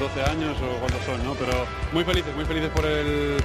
[0.00, 1.34] 12 años o cuántos son, ¿no?
[1.34, 3.36] Pero muy felices, muy felices por el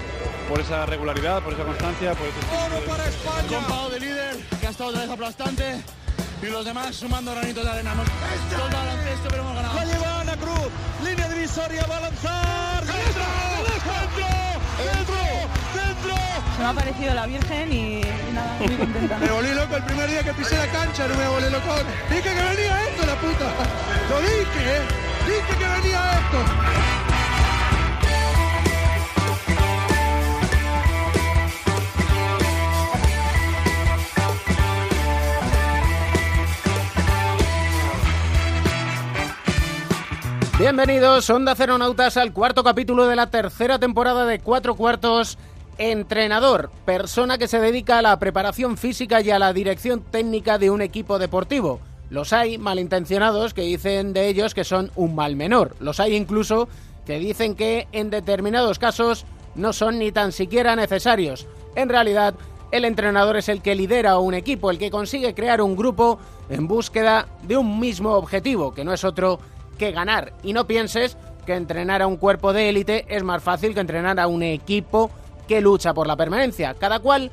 [0.47, 3.89] por esa regularidad, por esa constancia, por ese Oro para España.
[3.91, 5.81] de líder, que ha estado otra vez aplastante.
[6.41, 7.91] Y los demás sumando granitos de arena.
[7.91, 8.07] Hemos
[8.49, 9.75] todo el baloncesto, pero hemos ganado.
[9.75, 10.69] La lleva Ana Cruz.
[11.03, 11.85] Línea divisoria.
[11.89, 12.85] Va a lanzar.
[12.85, 13.23] ¡Dentro!
[13.67, 14.25] ¡Dentro!
[14.85, 15.15] ¡Dentro!
[15.75, 16.15] ¡Dentro!
[16.55, 19.17] Se me ha parecido la Virgen y, y nada, muy contenta.
[19.17, 21.75] Me volví loco el primer día que pisé la cancha, no me volví loco.
[22.09, 23.45] Dije que venía esto, la puta.
[24.09, 25.04] Lo dije,
[25.53, 26.37] que venía esto.
[40.57, 45.37] Bienvenidos, Onda Ceronautas, al cuarto capítulo de la tercera temporada de Cuatro Cuartos.
[45.77, 50.69] Entrenador, persona que se dedica a la preparación física y a la dirección técnica de
[50.69, 51.81] un equipo deportivo.
[52.15, 55.75] Los hay malintencionados que dicen de ellos que son un mal menor.
[55.81, 56.69] Los hay incluso
[57.05, 61.45] que dicen que en determinados casos no son ni tan siquiera necesarios.
[61.75, 62.33] En realidad,
[62.71, 66.17] el entrenador es el que lidera un equipo, el que consigue crear un grupo
[66.49, 69.41] en búsqueda de un mismo objetivo, que no es otro
[69.77, 70.31] que ganar.
[70.41, 74.21] Y no pienses que entrenar a un cuerpo de élite es más fácil que entrenar
[74.21, 75.11] a un equipo
[75.49, 76.75] que lucha por la permanencia.
[76.75, 77.29] Cada cual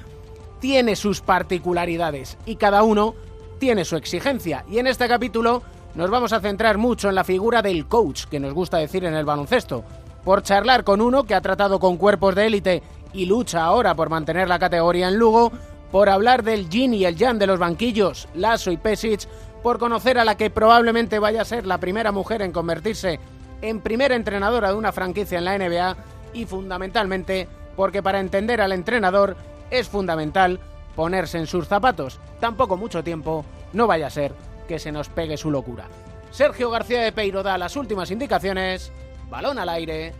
[0.58, 3.14] tiene sus particularidades y cada uno
[3.62, 4.64] tiene su exigencia.
[4.68, 5.62] Y en este capítulo
[5.94, 9.14] nos vamos a centrar mucho en la figura del coach, que nos gusta decir en
[9.14, 9.84] el baloncesto.
[10.24, 14.10] Por charlar con uno que ha tratado con cuerpos de élite y lucha ahora por
[14.10, 15.52] mantener la categoría en Lugo,
[15.92, 19.28] por hablar del yin y el yang de los banquillos, Lasso y Pesic,
[19.62, 23.20] por conocer a la que probablemente vaya a ser la primera mujer en convertirse
[23.60, 25.96] en primera entrenadora de una franquicia en la NBA
[26.34, 27.46] y fundamentalmente
[27.77, 29.36] porque para entender al entrenador
[29.70, 30.58] es fundamental
[30.94, 32.20] ponerse en sus zapatos.
[32.40, 34.33] Tampoco mucho tiempo, no vaya a ser
[34.68, 35.86] que se nos pegue su locura.
[36.30, 38.90] Sergio García de Peiro da las últimas indicaciones,
[39.28, 40.14] balón al aire,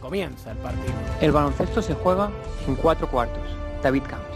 [0.00, 0.94] comienza el partido.
[1.20, 2.30] El baloncesto se juega
[2.66, 3.42] en cuatro cuartos.
[3.82, 4.35] David Camps.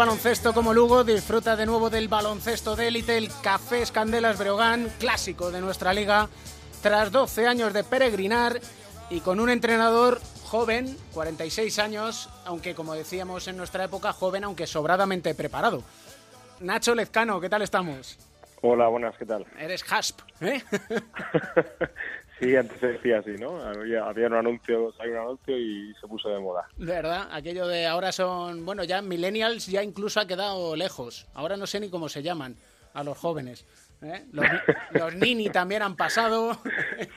[0.00, 5.50] Baloncesto como Lugo disfruta de nuevo del baloncesto de élite, el Café Escandelas Breogán, clásico
[5.50, 6.30] de nuestra liga,
[6.80, 8.60] tras 12 años de peregrinar
[9.10, 14.66] y con un entrenador joven, 46 años, aunque como decíamos en nuestra época, joven aunque
[14.66, 15.82] sobradamente preparado.
[16.60, 18.18] Nacho Lezcano, ¿qué tal estamos?
[18.62, 19.44] Hola, buenas, ¿qué tal?
[19.58, 20.62] Eres Hasp, ¿eh?
[22.40, 23.60] sí, antes se decía así, ¿no?
[23.60, 26.66] Había, había un anuncio, hay un anuncio y se puso de moda.
[26.76, 27.28] ¿Verdad?
[27.32, 31.26] Aquello de ahora son, bueno, ya millennials ya incluso ha quedado lejos.
[31.34, 32.56] Ahora no sé ni cómo se llaman
[32.94, 33.64] a los jóvenes.
[34.02, 34.24] ¿eh?
[34.32, 34.46] Los,
[34.92, 36.56] los nini también han pasado.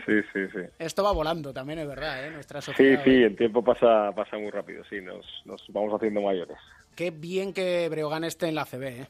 [0.05, 0.59] Sí, sí, sí.
[0.79, 2.29] Esto va volando también, es verdad, ¿eh?
[2.31, 3.03] Nuestra Sí, sociedad.
[3.05, 6.57] sí, el tiempo pasa, pasa muy rápido, sí, nos, nos vamos haciendo mayores.
[6.93, 9.07] Qué bien que Breogán esté en la CB, ¿eh?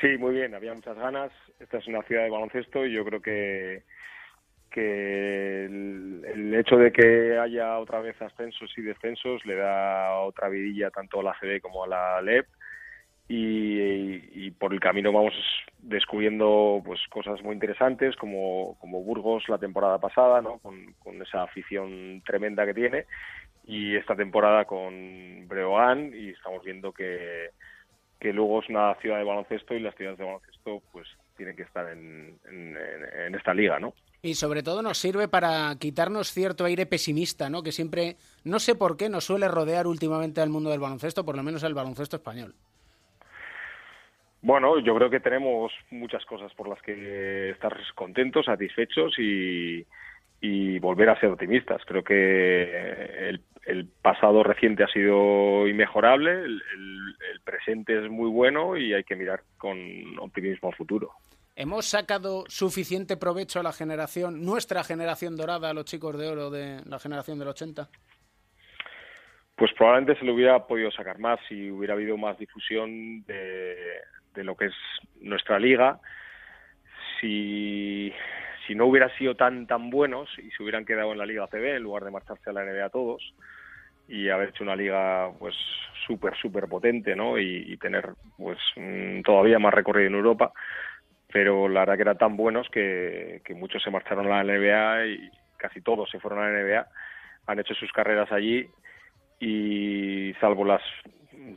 [0.00, 1.32] Sí, muy bien, había muchas ganas.
[1.58, 3.82] Esta es una ciudad de baloncesto y yo creo que,
[4.76, 10.90] que el, hecho de que haya otra vez ascensos y descensos le da otra vidilla
[10.90, 12.46] tanto a la CB como a la LEP
[13.28, 15.32] y, por el camino vamos
[15.78, 20.58] descubriendo pues cosas muy interesantes como, como Burgos la temporada pasada, ¿no?
[20.58, 23.06] con, esa afición tremenda que tiene
[23.64, 27.50] y esta temporada con Breogán y estamos viendo que,
[28.20, 31.62] que Lugo es una ciudad de baloncesto y las ciudades de baloncesto pues tienen que
[31.62, 32.76] estar en, en-
[33.26, 33.94] en esta liga, ¿no?
[34.22, 37.62] Y sobre todo nos sirve para quitarnos cierto aire pesimista, ¿no?
[37.62, 41.36] Que siempre, no sé por qué, nos suele rodear últimamente al mundo del baloncesto, por
[41.36, 42.54] lo menos el baloncesto español.
[44.42, 49.84] Bueno, yo creo que tenemos muchas cosas por las que estar contentos, satisfechos y,
[50.78, 51.82] volver a ser optimistas.
[51.84, 53.28] Creo que
[53.64, 56.62] el, pasado reciente ha sido inmejorable, el-
[57.32, 59.76] el presente es muy bueno y hay que mirar con
[60.20, 61.10] optimismo al futuro.
[61.58, 66.50] ¿Hemos sacado suficiente provecho a la generación, nuestra generación dorada, a los chicos de oro
[66.50, 67.88] de la generación del 80?
[69.56, 73.74] Pues probablemente se le hubiera podido sacar más si hubiera habido más difusión de,
[74.34, 74.74] lo que es
[75.22, 75.98] nuestra liga.
[77.22, 78.12] Si,
[78.66, 81.76] si no hubiera sido tan tan buenos y se hubieran quedado en la Liga CB
[81.76, 83.32] en lugar de marcharse a la NBA todos
[84.08, 85.54] y haber hecho una liga pues
[86.06, 87.38] súper súper potente, ¿no?
[87.38, 88.58] Y, y tener pues
[89.24, 90.52] todavía más recorrido en Europa.
[91.36, 95.30] Pero la verdad que eran tan buenos que, muchos se marcharon a la NBA y
[95.58, 96.86] casi todos se fueron a la NBA,
[97.46, 98.66] han hecho sus carreras allí
[99.38, 100.80] y salvo las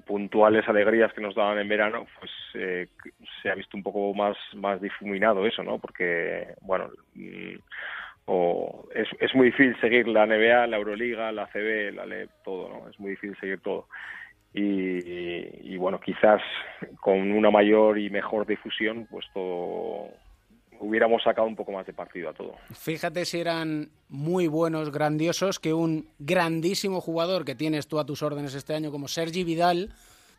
[0.05, 2.87] puntuales alegrías que nos daban en verano, pues eh,
[3.41, 5.79] se ha visto un poco más, más difuminado eso, ¿no?
[5.79, 7.55] Porque, bueno, mm,
[8.25, 12.67] o es, es muy difícil seguir la NBA, la Euroliga, la CB, la LEP, todo,
[12.67, 12.89] ¿no?
[12.89, 13.87] Es muy difícil seguir todo.
[14.53, 16.41] Y, y, bueno, quizás
[16.99, 20.09] con una mayor y mejor difusión, pues todo
[20.79, 22.55] hubiéramos sacado un poco más de partido a todo.
[22.73, 28.23] Fíjate si eran muy buenos, grandiosos, que un grandísimo jugador que tienes tú a tus
[28.23, 29.93] órdenes este año como Sergi Vidal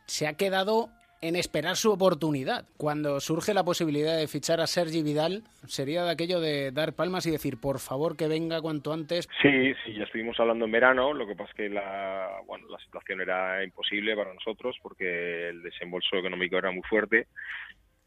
[0.07, 0.89] se ha quedado
[1.21, 2.65] en esperar su oportunidad.
[2.77, 7.27] Cuando surge la posibilidad de fichar a Sergi Vidal, sería de aquello de dar palmas
[7.27, 9.29] y decir, por favor, que venga cuanto antes.
[9.43, 12.79] Sí, sí, ya estuvimos hablando en verano, lo que pasa es que la, bueno, la
[12.79, 17.27] situación era imposible para nosotros porque el desembolso económico era muy fuerte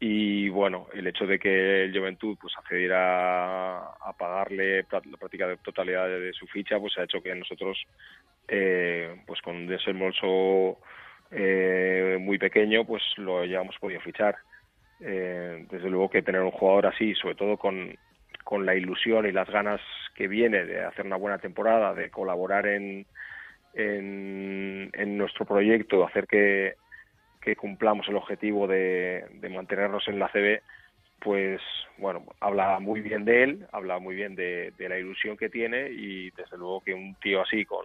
[0.00, 5.56] y bueno, el hecho de que el Juventud pues accediera a pagarle la práctica de
[5.58, 7.78] totalidad de su ficha pues ha hecho que nosotros
[8.48, 10.78] eh, pues con desembolso
[11.34, 14.36] eh, muy pequeño pues lo hayamos podido fichar.
[15.00, 17.96] Eh, desde luego que tener un jugador así sobre todo con,
[18.44, 19.80] con la ilusión y las ganas
[20.14, 23.04] que viene de hacer una buena temporada de colaborar en
[23.74, 26.76] en, en nuestro proyecto hacer que
[27.44, 30.62] que cumplamos el objetivo de, mantenernos en la CB,
[31.20, 31.60] pues
[31.98, 36.30] bueno, habla muy bien de él, habla muy bien de, la ilusión que tiene y
[36.30, 37.84] desde luego que un tío así con,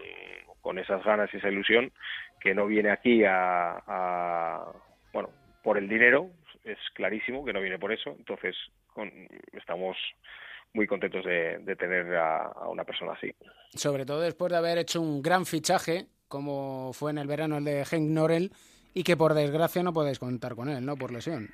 [0.77, 1.91] esas ganas y esa ilusión
[2.39, 4.65] que no viene aquí a,
[5.13, 5.29] bueno,
[5.63, 6.29] por el dinero,
[6.63, 8.55] es clarísimo que no viene por eso, entonces
[9.53, 9.97] estamos
[10.73, 13.33] muy contentos de, tener a, una persona así.
[13.73, 17.63] Sobre todo después de haber hecho un gran fichaje, como fue en el verano el
[17.63, 18.51] de Henk Norel,
[18.93, 20.95] y que por desgracia no podéis contar con él, ¿no?
[20.95, 21.49] Por lesión.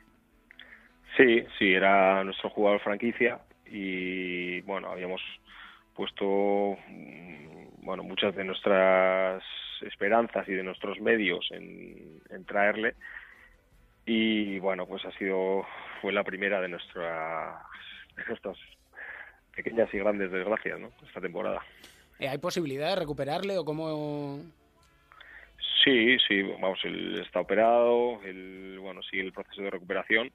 [1.18, 5.22] Sí, sí, era nuestro jugador franquicia y bueno, habíamos
[5.96, 9.44] puesto mm, bueno muchas de nuestras
[9.82, 12.96] esperanzas y de nuestros medios en, traerle.
[14.06, 15.66] Y bueno pues ha sido
[16.02, 17.56] fue la primera de nuestras
[18.16, 18.58] de nuestras
[19.56, 20.92] pequeñas y grandes desgracias ¿no?
[21.08, 21.62] esta temporada.
[22.20, 24.40] ¿Eh, hay posibilidad de recuperarle o cómo
[25.86, 30.32] Sí, sí, vamos, él está operado, él, bueno, sigue el proceso de recuperación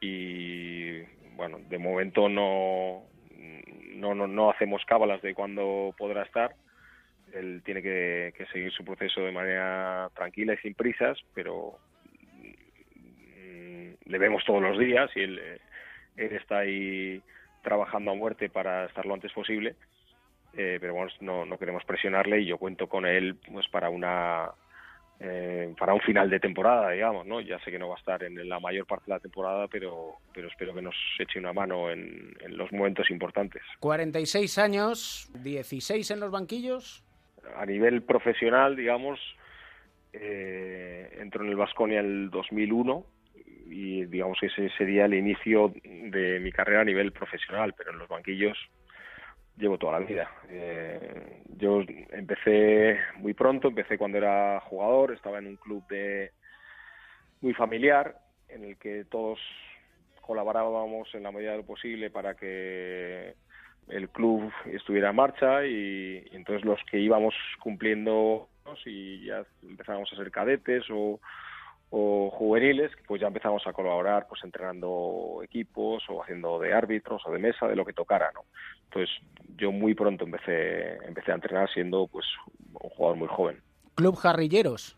[0.00, 1.00] y,
[1.36, 3.02] bueno, de momento no,
[3.94, 6.54] no, no, hacemos cábalas de cuándo podrá estar.
[7.32, 11.78] Él tiene que, seguir su proceso de manera tranquila y sin prisas, pero
[13.38, 15.40] mm, le vemos todos los días y él,
[16.16, 17.22] él está ahí
[17.62, 19.74] trabajando a muerte para estar lo antes posible.
[20.54, 24.50] Eh, pero bueno, no, no queremos presionarle y yo cuento con él pues para una
[25.24, 27.40] eh, para un final de temporada, digamos, ¿no?
[27.40, 30.16] Ya sé que no va a estar en la mayor parte de la temporada, pero,
[30.34, 33.62] pero espero que nos eche una mano en, los momentos importantes.
[33.78, 37.04] 46 años, 16 en los banquillos.
[37.56, 39.20] A nivel profesional, digamos,
[40.12, 43.06] eh, entró en el Vasconia el 2001
[43.68, 47.98] y digamos que ese sería el inicio de mi carrera a nivel profesional, pero en
[47.98, 48.58] los banquillos
[49.56, 50.30] llevo toda la vida.
[50.48, 56.32] Eh, yo empecé muy pronto, empecé cuando era jugador, estaba en un club de
[57.40, 58.16] muy familiar
[58.48, 59.38] en el que todos
[60.20, 63.34] colaborábamos en la medida de lo posible para que
[63.88, 68.48] el club estuviera en marcha y, entonces los que íbamos cumpliendo
[68.86, 71.20] y ya empezábamos a ser cadetes o,
[71.94, 77.30] o juveniles, pues ya empezamos a colaborar pues entrenando equipos o haciendo de árbitros o
[77.30, 78.46] de mesa, de lo que tocara, ¿no?
[78.84, 79.14] Entonces
[79.58, 82.24] yo muy pronto empecé, empecé a entrenar siendo pues
[82.72, 83.58] un jugador muy joven.
[83.94, 84.96] ¿Club Jarrilleros?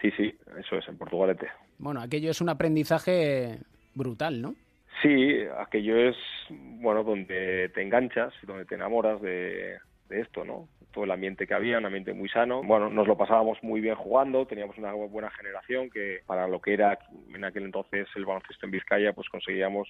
[0.00, 1.48] Sí, sí, eso es, en Portugalete.
[1.78, 3.58] Bueno, aquello es un aprendizaje
[3.94, 4.54] brutal, ¿no?
[5.02, 6.16] Sí, aquello es,
[6.50, 9.78] bueno, donde te enganchas, donde te enamoras de,
[10.10, 10.68] de esto, ¿no?
[10.92, 12.62] todo el ambiente que había, un ambiente muy sano.
[12.62, 16.74] Bueno, nos lo pasábamos muy bien jugando, teníamos una buena generación que para lo que
[16.74, 16.98] era
[17.32, 19.88] en aquel entonces el baloncesto en Vizcaya, pues conseguíamos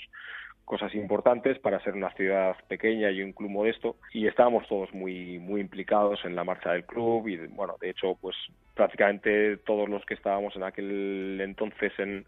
[0.64, 5.40] cosas importantes para ser una ciudad pequeña y un club modesto y estábamos todos muy
[5.40, 8.36] muy implicados en la marcha del club y bueno de hecho pues
[8.74, 12.24] prácticamente todos los que estábamos en aquel entonces en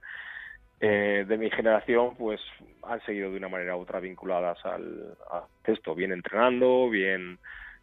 [0.80, 2.40] eh, de mi generación pues
[2.82, 7.38] han seguido de una manera u otra vinculadas al, a esto bien entrenando bien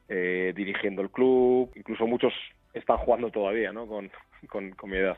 [0.09, 2.33] eh, dirigiendo el club, incluso muchos
[2.73, 3.87] están jugando todavía, ¿no?
[3.87, 4.11] Con,
[4.47, 5.17] con, mi edad.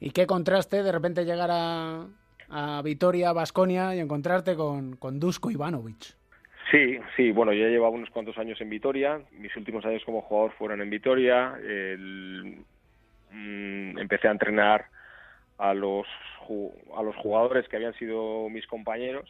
[0.00, 2.06] ¿Y qué contraste de repente llegar a,
[2.48, 6.16] a Vitoria, Basconia y encontrarte con, con Dusko Ivanovic?
[6.70, 10.52] Sí, sí, bueno, ya llevaba unos cuantos años en Vitoria, mis últimos años como jugador
[10.52, 11.54] fueron en Vitoria,
[13.30, 14.86] mm, empecé a entrenar
[15.58, 16.06] a los,
[16.96, 19.28] a los jugadores que habían sido mis compañeros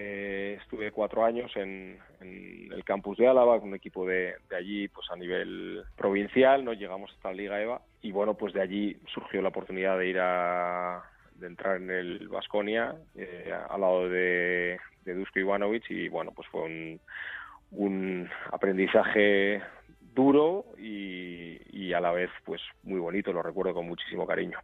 [0.00, 5.16] eh, estuve cuatro años en, el campus de Álava, un equipo de, allí pues a
[5.16, 9.48] nivel provincial, no llegamos hasta la Liga EVA y bueno, pues de allí surgió la
[9.48, 11.02] oportunidad de ir a
[11.34, 16.46] de entrar en el Vasconia eh, al lado de, de Dusko Ivanovic y bueno, pues
[16.48, 17.00] fue un,
[17.72, 19.60] un aprendizaje
[20.14, 24.58] duro y, y, a la vez pues muy bonito, lo recuerdo con muchísimo cariño.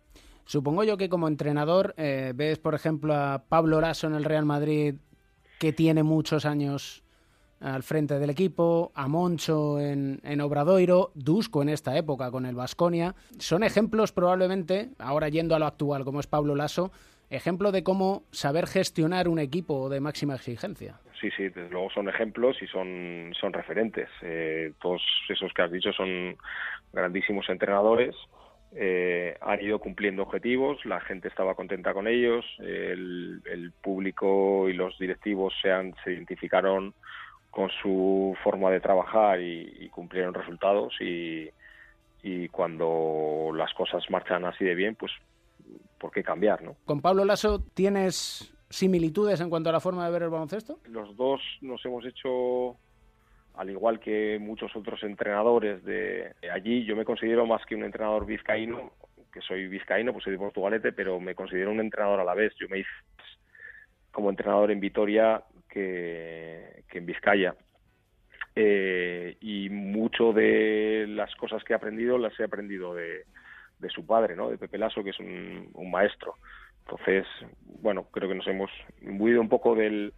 [0.45, 4.45] Supongo yo que como entrenador eh, ves, por ejemplo, a Pablo Lasso en el Real
[4.45, 4.97] Madrid
[5.59, 7.03] que tiene muchos años
[7.61, 12.55] al frente del equipo, a Moncho en, en Obradoiro, Dusko en esta época con el
[12.55, 13.15] Vasconia.
[13.39, 16.93] Son ejemplos probablemente, ahora yendo a lo actual como es Pablo Lasso,
[17.31, 21.01] ejemplo de cómo saber gestionar un equipo de máxima exigencia.
[21.21, 24.11] Sí, sí, desde luego son ejemplos y son, son referentes.
[24.23, 26.37] Eh, todos esos que has dicho son
[26.93, 28.15] grandísimos entrenadores
[28.77, 34.99] eh, han ido cumpliendo objetivos, la gente estaba contenta con ellos, el, público y los
[34.99, 36.95] directivos se, han, se identificaron
[37.51, 41.49] con su forma de trabajar y, cumplieron resultados y,
[42.23, 45.13] y, cuando las cosas marchan así de bien, pues
[45.99, 46.63] ¿por qué cambiar?
[46.63, 46.75] ¿no?
[46.85, 50.81] Con Pablo Lasso tienes similitudes en cuanto a la forma de ver el baloncesto.
[50.89, 52.77] Los dos nos hemos hecho
[53.55, 58.27] al igual que muchos otros entrenadores de allí, yo me considero más que un entrenador
[58.27, 58.93] vizcaíno,
[59.33, 62.55] que soy vizcaíno, pues soy de Portugalete, pero me considero un entrenador a la vez.
[62.57, 62.91] Yo me hice
[64.13, 67.57] como entrenador en Vitoria que, en Vizcaya.
[68.55, 73.25] Eh, y mucho de las cosas que he aprendido las he aprendido de,
[73.89, 74.49] su padre, ¿no?
[74.49, 76.35] de Pepe Lasso, que es un, maestro.
[76.87, 77.27] Entonces,
[77.83, 78.71] bueno, creo que nos hemos
[79.03, 80.13] imbuido un poco del,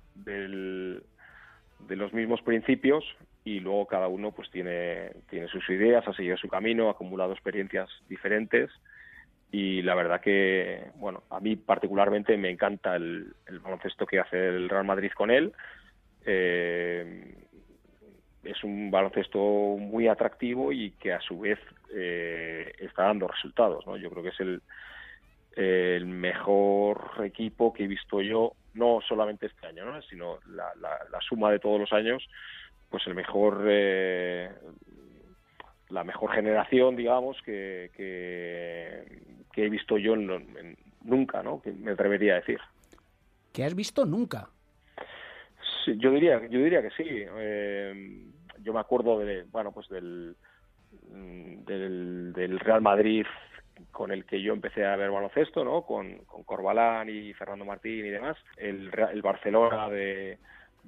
[1.80, 3.04] de los mismos principios
[3.44, 7.32] y luego cada uno pues tiene, tiene sus ideas, ha seguido su camino, ha acumulado
[7.32, 8.70] experiencias diferentes
[9.52, 14.68] y la verdad que, bueno, a mí particularmente me encanta el, baloncesto que hace el
[14.68, 15.52] Real Madrid con él.
[16.24, 17.34] Eh,
[18.42, 21.58] es un baloncesto muy atractivo y que a su vez
[21.94, 23.86] eh, está dando resultados.
[23.86, 23.96] ¿no?
[23.96, 24.62] Yo creo que es el,
[25.56, 30.02] el mejor equipo que he visto yo no solamente este año, ¿no?
[30.02, 32.22] sino la, la, suma de todos los años,
[32.90, 34.50] pues el mejor, eh,
[35.88, 39.22] la mejor generación, digamos, que, que,
[39.56, 40.14] he visto yo
[41.02, 41.62] nunca, ¿no?
[41.62, 42.60] Que me atrevería a decir.
[43.54, 44.50] ¿Que has visto nunca?
[45.82, 47.06] Sí, yo diría, yo diría que sí.
[47.08, 48.26] Eh,
[48.60, 50.36] yo me acuerdo de, bueno, pues del,
[51.08, 53.24] del, del Real Madrid
[53.90, 55.82] con el que yo empecé a ver baloncesto, ¿no?
[55.82, 58.36] Con, con Corbalán y Fernando Martín y demás.
[58.56, 60.38] El, el Barcelona de,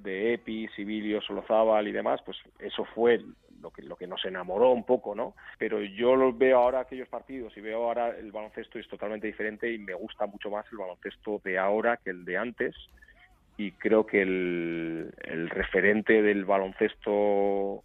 [0.04, 3.20] Epi, Sibilio, Solozábal y demás, pues eso fue
[3.60, 5.34] lo que, lo que nos enamoró un poco, ¿no?
[5.58, 9.78] Pero yo veo ahora aquellos partidos y veo ahora el baloncesto es totalmente diferente y
[9.78, 12.74] me gusta mucho más el baloncesto de ahora que el de antes
[13.56, 17.82] y creo que el, referente del baloncesto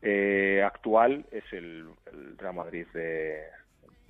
[0.00, 1.88] eh, actual es el
[2.38, 3.42] Real Madrid de,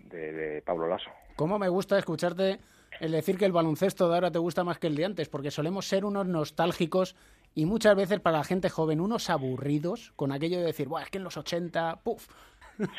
[0.09, 1.11] de, Pablo Lasso.
[1.37, 2.59] ¿Cómo me gusta escucharte
[3.01, 5.29] el decir que el baloncesto de ahora te gusta más que el de antes?
[5.29, 7.17] Porque solemos ser unos nostálgicos
[7.55, 11.11] y muchas veces para la gente joven unos aburridos con aquello de decir, Buah, es
[11.11, 12.29] que en los 80, ¡puf!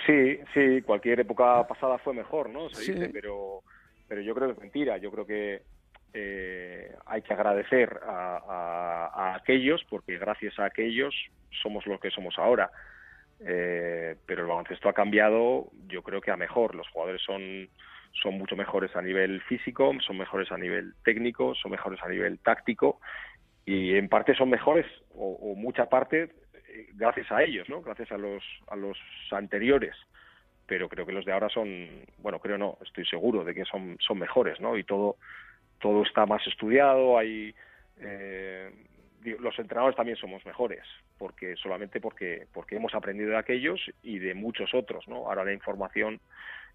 [0.08, 2.70] Sí, sí, cualquier época pasada fue mejor, ¿no?
[2.70, 3.62] Se dice, pero,
[4.08, 4.98] pero yo creo que es mentira.
[4.98, 5.62] Yo creo que
[6.14, 11.14] eh, hay que agradecer a, a, aquellos, porque gracias a aquellos
[11.62, 12.72] somos lo que somos ahora.
[13.46, 16.76] Eh, pero el baloncesto ha cambiado, yo creo que a mejor.
[16.76, 17.70] Los jugadores son,
[18.22, 22.40] son mucho mejores a nivel físico, son mejores a nivel técnico, son mejores a nivel
[22.40, 23.00] táctico
[23.66, 27.82] y en parte son mejores o, mucha parte eh, gracias a ellos, ¿no?
[27.82, 28.98] Gracias a los a los
[29.32, 29.96] anteriores.
[30.66, 33.98] Pero creo que los de ahora son, bueno, creo no, estoy seguro de que son
[34.00, 34.78] son mejores, ¿no?
[34.78, 35.18] Y todo
[35.80, 37.54] todo está más estudiado, hay
[38.00, 38.72] eh,
[39.24, 40.84] los entrenadores también somos mejores,
[41.18, 45.28] porque solamente porque, porque hemos aprendido de aquellos y de muchos otros, ¿no?
[45.28, 46.20] Ahora la información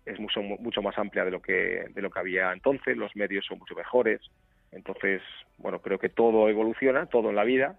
[0.05, 3.47] es mucho, mucho más amplia de lo que de lo que había entonces, los medios
[3.47, 4.21] son mucho mejores,
[4.73, 5.23] entonces,
[5.59, 7.79] bueno, creo que todo evoluciona, todo en la vida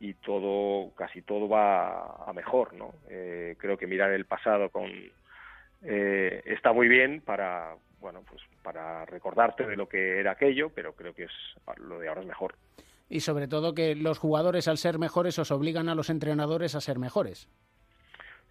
[0.00, 2.94] y todo, casi todo va a mejor, ¿no?
[3.08, 4.90] Eh, creo que mirar el pasado con
[5.82, 10.94] eh, está muy bien para, bueno, pues para recordarte de lo que era aquello, pero
[10.94, 11.32] creo que es
[11.78, 12.54] lo de ahora es mejor
[13.10, 16.80] y sobre todo que los jugadores al ser mejores os obligan a los entrenadores a
[16.80, 17.48] ser mejores.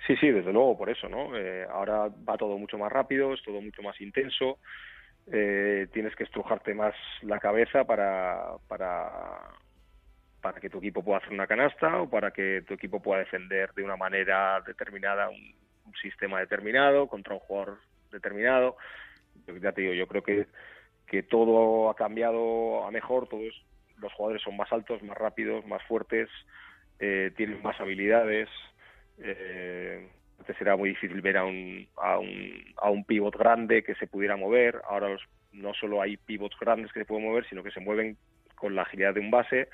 [0.05, 1.35] Sí, sí, desde luego, por eso, ¿no?
[1.37, 4.59] Eh, ahora va todo mucho más rápido, es todo mucho más intenso,
[5.31, 9.39] eh, tienes que estrujarte más la cabeza para, para,
[10.41, 13.73] para que tu equipo pueda hacer una canasta o para que tu equipo pueda defender
[13.73, 17.77] de una manera determinada un, un sistema determinado contra un jugador
[18.11, 18.77] determinado.
[19.61, 20.47] Ya te digo, yo creo que,
[21.07, 23.55] que todo ha cambiado a mejor, todo es
[24.01, 26.29] los jugadores son más altos, más rápidos, más fuertes,
[26.99, 28.49] eh, tienen más habilidades.
[29.21, 33.95] Eh, antes era muy difícil ver a un, a un, a un pivot grande que
[33.95, 34.81] se pudiera mover.
[34.89, 38.17] Ahora los, no solo hay pivots grandes que se pueden mover, sino que se mueven
[38.55, 39.69] con la agilidad de un base,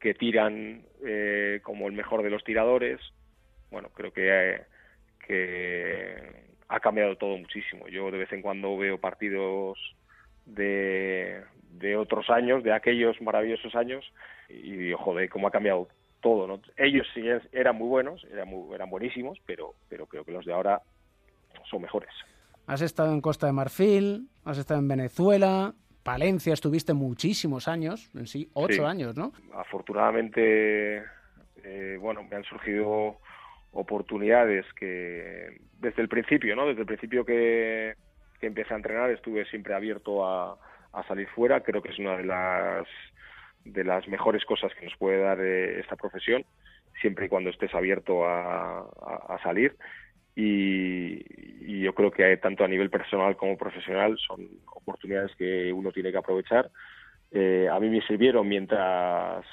[0.00, 3.00] que tiran eh, como el mejor de los tiradores.
[3.70, 4.62] Bueno, creo que,
[5.26, 6.16] que
[6.68, 7.88] ha cambiado todo muchísimo.
[7.88, 9.78] Yo de vez en cuando veo partidos
[10.46, 14.04] de, de otros años, de aquellos maravillosos años,
[14.48, 15.88] y digo, joder, cómo ha cambiado
[16.20, 16.60] todo, ¿no?
[16.76, 17.22] Ellos sí
[17.52, 20.80] eran muy buenos, eran, muy, eran buenísimos, pero, pero creo que los de ahora
[21.70, 22.10] son mejores.
[22.66, 28.26] Has estado en Costa de Marfil, has estado en Venezuela, Palencia estuviste muchísimos años, en
[28.26, 29.32] sí, ocho años, ¿no?
[29.54, 31.02] Afortunadamente,
[31.64, 33.18] eh, bueno, me han surgido
[33.72, 36.66] oportunidades que desde el principio, ¿no?
[36.66, 37.94] Desde el principio que,
[38.38, 40.58] que empecé a entrenar estuve siempre abierto a,
[41.08, 41.60] salir fuera.
[41.60, 42.86] Creo que es una de las
[43.64, 46.44] de las mejores cosas que nos puede dar eh, esta profesión,
[47.00, 49.76] siempre y cuando estés abierto a, salir.
[50.34, 56.12] Y, yo creo que tanto a nivel personal como profesional son oportunidades que uno tiene
[56.12, 56.70] que aprovechar.
[57.32, 59.44] Eh, a mí me sirvieron mientras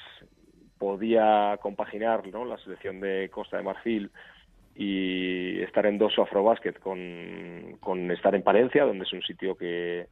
[0.78, 2.44] podía compaginar ¿no?
[2.44, 4.10] la selección de Costa de Marfil
[4.74, 10.06] y estar en dos Afrobasket con, con estar en Palencia, donde es un sitio que,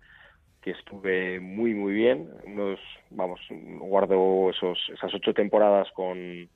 [0.61, 2.29] que estuve muy muy bien.
[2.45, 2.79] Unos
[3.11, 6.49] vamos guardo esos esas ocho temporadas con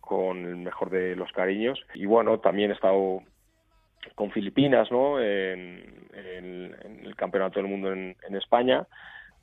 [0.00, 1.80] con el mejor de los cariños.
[1.94, 3.22] Y bueno también he estado
[4.14, 8.86] con Filipinas no en, el campeonato del mundo en, España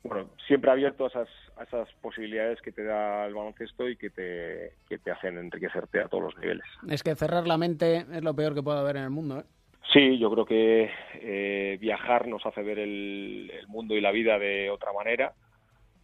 [0.02, 4.10] bueno siempre abierto a esas a esas posibilidades que te da el baloncesto y que
[4.10, 8.22] te que te hacen enriquecerte a todos los niveles es que cerrar la mente es
[8.22, 9.44] lo peor que puede haber en el mundo ¿eh?
[9.92, 14.68] Sí, yo creo que eh, viajar nos hace ver el, mundo y la vida de
[14.70, 15.32] otra manera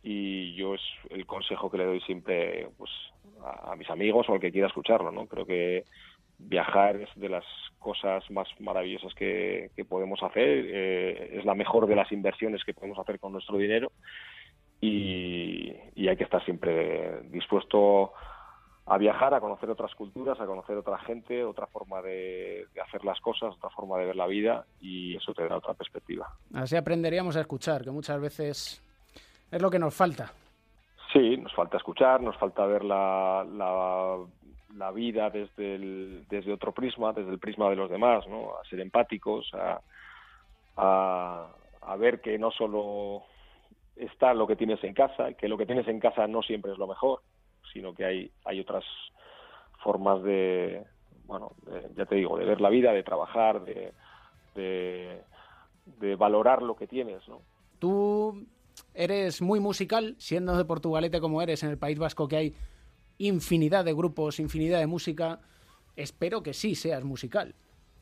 [0.02, 2.90] y yo es el consejo que le doy siempre pues,
[3.42, 5.12] a, mis amigos o al que quiera escucharlo.
[5.12, 5.26] ¿no?
[5.26, 5.84] Creo que
[6.38, 7.44] viajar es de las
[7.78, 12.98] cosas más maravillosas que, podemos hacer, eh, es la mejor de las inversiones que podemos
[12.98, 13.92] hacer con nuestro dinero
[14.80, 18.12] y, y hay que estar siempre dispuesto
[18.86, 23.18] a viajar, a conocer otras culturas, a conocer otra gente, otra forma de, hacer las
[23.20, 26.28] cosas, otra forma de ver la vida y eso te da otra perspectiva.
[26.52, 28.82] Así aprenderíamos a escuchar, que muchas veces
[29.50, 30.32] es lo que nos falta.
[31.12, 34.18] Sí, nos falta escuchar, nos falta ver la, la,
[34.94, 38.56] vida desde, el, desde otro prisma, desde el prisma de los demás, ¿no?
[38.56, 39.80] a ser empáticos, a,
[40.76, 41.48] a,
[41.80, 43.22] a ver que no solo
[43.96, 46.78] está lo que tienes en casa, que lo que tienes en casa no siempre es
[46.78, 47.22] lo mejor,
[47.72, 48.84] sino que hay, hay otras
[49.82, 50.84] formas de,
[51.26, 51.52] bueno,
[51.96, 53.92] ya te digo, de ver la vida, de trabajar, de,
[54.54, 57.40] de, valorar lo que tienes, ¿no?
[57.78, 58.46] Tú
[58.94, 62.54] eres muy musical, siendo de Portugalete como eres, en el País Vasco que hay
[63.18, 65.40] infinidad de grupos, infinidad de música.
[65.96, 67.54] Espero que sí seas musical.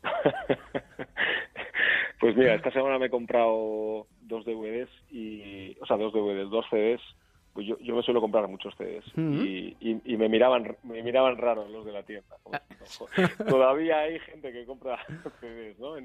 [2.20, 6.66] pues mira, esta semana me he comprado dos DVDs y, o sea, dos DVDs, dos
[6.70, 7.00] CDs
[7.52, 11.70] pues yo, yo me suelo comprar muchos CDs y, y, me miraban me miraban raros
[11.70, 12.36] los de la tienda.
[13.48, 14.98] Todavía hay gente que compra
[15.40, 15.96] CDs, ¿no?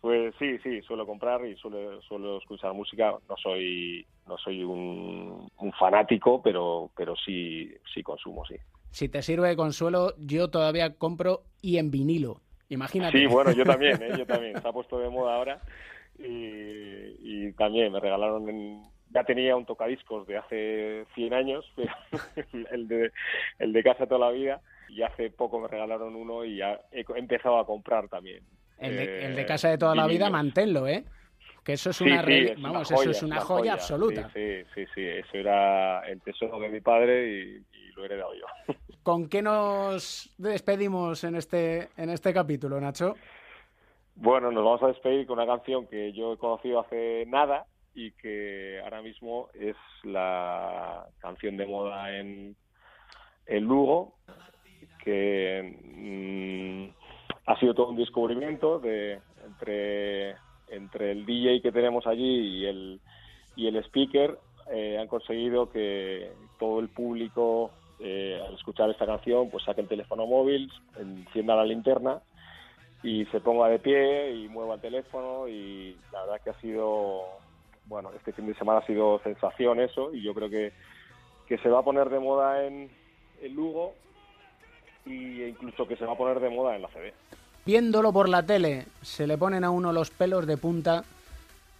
[0.00, 3.14] Pues sí, sí, suelo comprar y suelo, suelo escuchar música.
[3.28, 8.56] No soy no soy un, un fanático, pero pero sí sí consumo, sí.
[8.90, 12.40] Si te sirve de consuelo, yo todavía compro y en vinilo.
[12.68, 13.18] Imagínate.
[13.18, 14.12] Sí, bueno, yo también, ¿eh?
[14.16, 14.60] yo también.
[14.60, 15.60] Se ha puesto de moda ahora
[16.18, 21.64] y, y también me regalaron en, ya tenía un tocadiscos de hace 100 años,
[22.70, 23.12] el, de,
[23.58, 27.04] el de casa toda la vida, y hace poco me regalaron uno y ya he
[27.16, 28.42] empezado a comprar también.
[28.78, 31.04] El de, casa de toda la vida, manténlo, ¿eh?
[31.64, 32.22] Que eso es una,
[32.58, 34.30] vamos, eso es una, joya, absoluta.
[34.32, 37.64] Sí, sí, sí, eso era el tesoro de mi padre y,
[37.94, 38.74] lo he heredado yo.
[39.02, 43.16] ¿Con qué nos despedimos en este, en este capítulo, Nacho?
[44.14, 47.66] Bueno, nos vamos a despedir con una canción que yo he conocido hace nada,
[47.98, 52.54] y que ahora mismo es la canción de moda en,
[53.46, 54.14] el Lugo,
[55.02, 56.97] que mm,
[57.48, 63.00] ha sido todo un descubrimiento de entre, el DJ que tenemos allí y el,
[63.56, 64.38] y el speaker.
[64.70, 69.88] Eh, han conseguido que todo el público eh, al escuchar esta canción pues saque el
[69.88, 72.20] teléfono móvil, encienda la linterna
[73.02, 77.22] y se ponga de pie y mueva el teléfono y la verdad que ha sido
[77.86, 80.72] bueno, este fin de semana ha sido sensación eso y yo creo que,
[81.46, 82.90] que se va a poner de moda en,
[83.40, 83.94] el Lugo
[85.06, 87.37] e incluso que se va a poner de moda en la CB.
[87.68, 91.04] Viéndolo por la tele, se le ponen a uno los pelos de punta.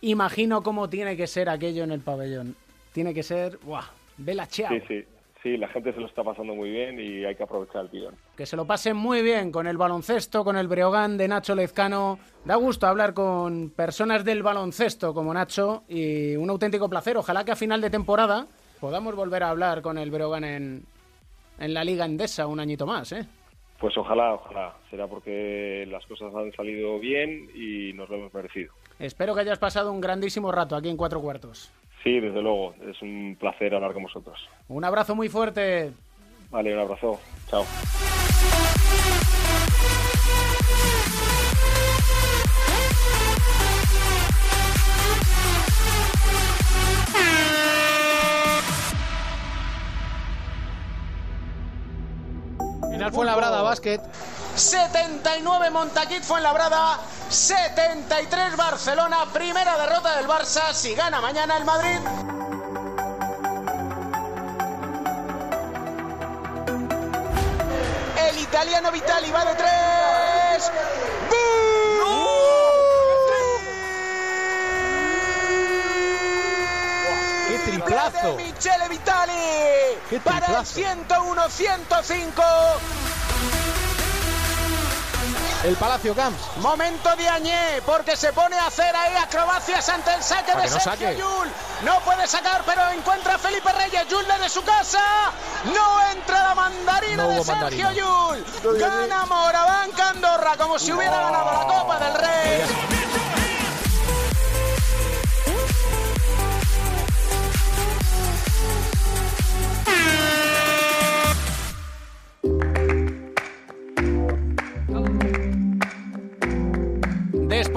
[0.02, 2.56] Imagino cómo tiene que ser aquello en el pabellón.
[2.92, 3.86] Tiene que ser, ¡buah!
[4.18, 4.68] Bella Ciao.
[4.68, 5.04] Sí, sí.
[5.42, 8.14] Sí, la gente se lo está pasando muy bien y hay que aprovechar el tirón.
[8.36, 12.18] Que se lo pasen muy bien con el baloncesto, con el Breogán de Nacho Lezcano.
[12.44, 17.16] Da gusto hablar con personas del baloncesto como Nacho y un auténtico placer.
[17.16, 18.46] Ojalá que a final de temporada
[18.78, 20.84] podamos volver a hablar con el Breogán en,
[21.58, 23.26] en la Liga Endesa un añito más, ¿eh?
[23.78, 24.74] Pues ojalá, ojalá.
[24.90, 28.72] Será porque las cosas han salido bien y nos lo hemos merecido.
[28.98, 31.70] Espero que hayas pasado un grandísimo rato aquí en Cuatro Cuartos.
[32.02, 32.74] Sí, desde luego.
[32.88, 34.38] Es un placer hablar con vosotros.
[34.68, 35.92] Un abrazo muy fuerte.
[36.50, 37.20] Vale, un abrazo.
[37.48, 37.64] Chao.
[52.90, 54.00] Final fue Labrada, básquet.
[54.54, 61.98] 79 Montaquit Fuenlabrada, 73 Barcelona, primera derrota del Barça, si gana mañana el Madrid.
[68.28, 70.72] El italiano Vitali va de tres.
[77.48, 78.36] ¡Qué triplazo!
[78.36, 79.32] De Michele Vitali
[80.10, 80.80] ¡Qué para el triplazo!
[80.80, 82.42] 101-105.
[85.64, 86.40] El Palacio Camps.
[86.58, 90.70] Momento de Añé, porque se pone a hacer ahí acrobacias ante el saque Para de
[90.70, 91.10] no Sergio.
[91.12, 91.48] Yul.
[91.82, 94.06] No puede sacar, pero encuentra a Felipe Reyes.
[94.08, 95.00] Yul desde su casa.
[95.64, 97.92] No entra la mandarina No de Sergio mandarina.
[97.92, 98.78] Yul.
[98.78, 102.97] Gana Morabanca Andorra como si hubiera ganado la Copa del Rey.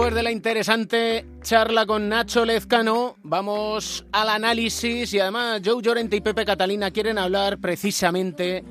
[0.01, 6.15] Después de la interesante charla con Nacho Lezcano, vamos al análisis y además Joe Llorente
[6.15, 8.63] y Pepe Catalina quieren hablar precisamente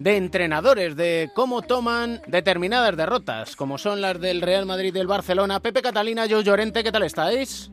[0.00, 5.06] de entrenadores, de cómo toman determinadas derrotas, como son las del Real Madrid y del
[5.06, 5.60] Barcelona.
[5.60, 7.70] Pepe Catalina, Joe Llorente, ¿qué tal estáis?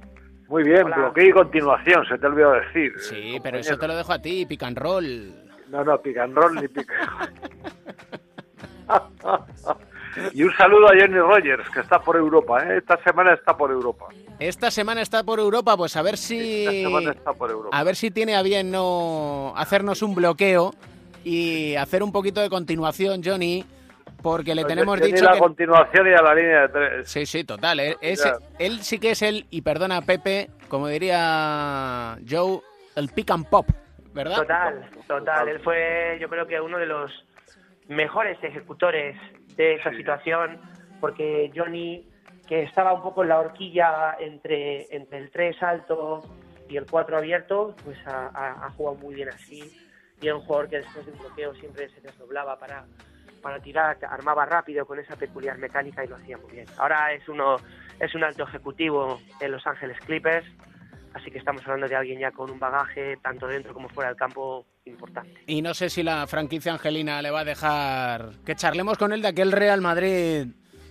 [0.48, 2.94] Muy bien, bloqueo y continuación, se te olvidó decir.
[3.00, 5.34] Sí, pero eso te lo dejo a ti, pick and roll.
[5.70, 6.88] No, no, pick and roll ni pick
[10.34, 12.78] Y un saludo a Johnny Rogers, que está por Europa, ¿eh?
[12.78, 14.06] Esta semana está por Europa.
[14.40, 17.78] Esta semana está por Europa, pues a ver si Esta semana está por Europa.
[17.78, 20.74] a ver si tiene a bien no hacernos un bloqueo
[21.24, 23.64] y hacer un poquito de continuación, Johnny,
[24.24, 27.10] porque le tenemos Johnny dicho la que continuación y a la línea de tres.
[27.10, 27.80] Sí, sí, total.
[28.02, 28.34] Es- Ya.
[28.60, 32.62] él sí que es el, y perdona Pepe, como diría Joe,
[32.96, 33.68] el pick and pop,
[34.14, 34.38] ¿verdad?
[34.38, 35.48] Total, total.
[35.50, 37.12] Él fue, yo creo que uno de los
[37.88, 39.16] mejores ejecutores
[39.76, 40.60] esa situación,
[41.00, 42.06] porque Johnny,
[42.48, 46.22] que estaba un poco en la horquilla entre, entre el 3 alto
[46.70, 49.62] y el 4 abierto, pues ha, ha- ha jugado muy bien así.
[50.22, 52.86] Y era un jugador que después de un bloqueo siempre se desdoblaba para,
[53.42, 56.66] para tirar, armaba rápido con esa peculiar mecánica y lo hacía muy bien.
[56.78, 57.58] Ahora es uno
[58.00, 60.46] es un alto ejecutivo en Los Ángeles Clippers,
[61.14, 64.18] así que estamos hablando de alguien ya con un bagaje tanto dentro como fuera del
[64.18, 65.44] campo importante.
[65.48, 69.22] Y no sé si la franquicia angelina le va a dejar que charlemos con él
[69.22, 70.48] de aquel Real Madrid,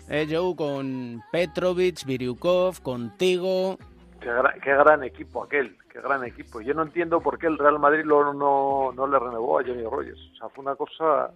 [0.08, 3.78] eh, Joe, con Petrovic, Viriukov, contigo.
[4.20, 6.60] Qué gran, qué gran equipo aquel, qué gran equipo.
[6.60, 9.82] Yo no entiendo por qué el Real Madrid lo- no, no le renovó a Johnny
[9.82, 10.20] Rogers.
[10.32, 11.30] O sea, fue una cosa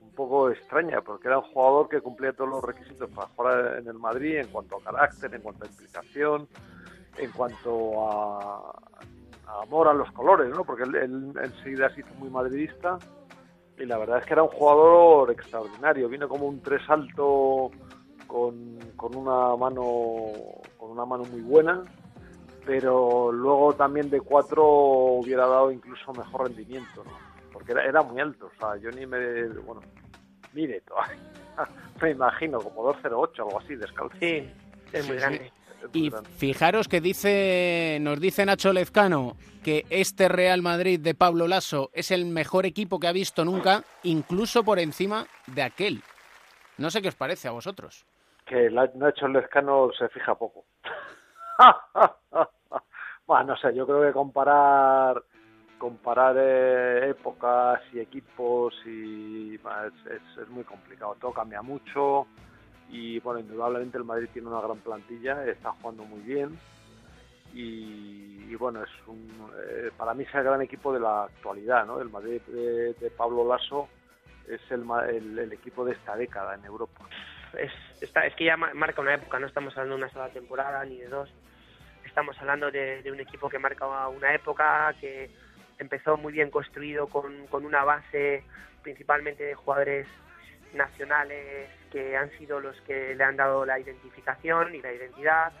[0.00, 3.86] un poco extraña, porque era un jugador que cumplía todos los requisitos para jugar en
[3.86, 6.48] el Madrid en cuanto a carácter, en cuanto a implicación,
[7.18, 8.85] en cuanto a, a
[9.46, 10.64] amor a los colores, ¿no?
[10.64, 12.98] Porque él, él enseguida se hizo muy madridista
[13.78, 16.08] y la verdad es que era un jugador extraordinario.
[16.08, 17.70] Vino como un tres alto
[18.26, 19.84] con, con una mano
[20.76, 21.82] con una mano muy buena,
[22.64, 27.12] pero luego también de cuatro hubiera dado incluso mejor rendimiento, ¿no?
[27.52, 28.46] Porque era, era muy alto.
[28.46, 29.80] O sea, yo ni me bueno,
[30.52, 31.18] mire todavía.
[32.02, 34.14] Me imagino como 208 algo así descalzo.
[34.20, 34.46] Sí,
[34.92, 35.52] es muy Sí, grande.
[35.92, 41.90] Y fijaros que dice, nos dice Nacho Lezcano que este Real Madrid de Pablo Lasso
[41.92, 46.02] es el mejor equipo que ha visto nunca, incluso por encima de aquel.
[46.78, 48.04] No sé qué os parece a vosotros.
[48.46, 50.64] que Nacho Lezcano se fija poco.
[53.26, 55.22] bueno, no sé, yo creo que comparar
[55.78, 61.16] comparar eh, épocas y equipos y es- es muy complicado.
[61.20, 62.26] Todo cambia mucho
[62.88, 66.58] y bueno, indudablemente el Madrid tiene una gran plantilla, está jugando muy bien
[67.52, 72.00] y, bueno, es un, eh, para mí es el gran equipo de la actualidad, ¿no?
[72.00, 73.88] El Madrid de, Pablo Lasso
[74.48, 77.04] es el, el- el equipo de esta década en Europa.
[77.58, 80.28] Es, está, es que ya ma- marca una época, no estamos hablando de una sola
[80.30, 81.30] temporada ni de dos.
[82.04, 85.30] Estamos hablando de, de un equipo que marca una época, que,
[85.78, 88.44] empezó muy bien construido con, con una base
[88.82, 90.06] principalmente de jugadores
[90.74, 95.52] nacionales que han sido los que le han dado la identificación y la identidad,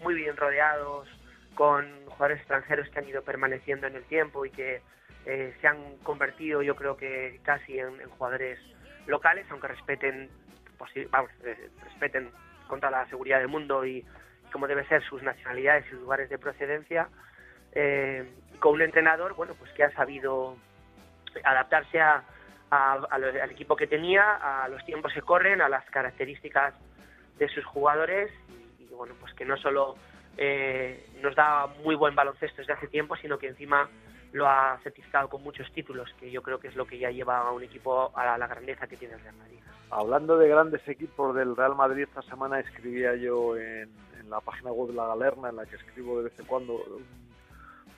[0.00, 1.08] muy bien rodeados
[1.54, 4.80] con jugadores extranjeros que han ido permaneciendo en el tiempo y que
[5.26, 8.58] eh, se han convertido yo creo que casi en, en jugadores
[9.06, 10.30] locales, aunque respeten,
[10.78, 12.30] posi- vamos, eh, respeten
[12.68, 14.04] contra la seguridad del mundo y,
[14.52, 17.08] como debe ser sus nacionalidades y sus lugares de procedencia,
[17.72, 18.28] eh,
[18.60, 20.56] con un entrenador bueno pues que ha sabido
[21.44, 22.22] adaptarse a,
[22.70, 26.74] a- a al equipo que tenía, a los tiempos que corren, a las características
[27.38, 28.30] de sus jugadores
[28.78, 29.96] y, y, bueno pues que no solo
[30.36, 33.88] eh, nos da muy buen baloncesto desde hace tiempo, sino que encima
[34.32, 37.38] lo ha certificado con muchos títulos, que yo creo que es lo que ya lleva
[37.38, 39.58] a un equipo a la, la grandeza que tiene el Real Madrid.
[39.90, 44.70] Hablando de grandes equipos del Real Madrid, esta semana escribía yo en, en la página
[44.70, 46.80] web de La Galerna, en la que escribo de vez en cuando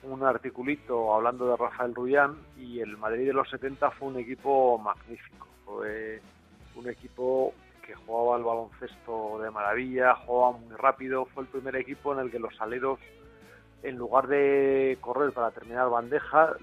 [0.03, 4.77] un, articulito hablando de Rafael Rullán, y el Madrid de los 70 fue un equipo
[4.77, 5.47] magnífico.
[5.65, 6.21] Fue
[6.75, 7.53] un equipo
[7.85, 12.31] que jugaba el baloncesto de maravilla, jugaba muy rápido, fue el primer equipo en el
[12.31, 12.99] que los aleros
[13.83, 16.55] en lugar de correr para terminar bandeja,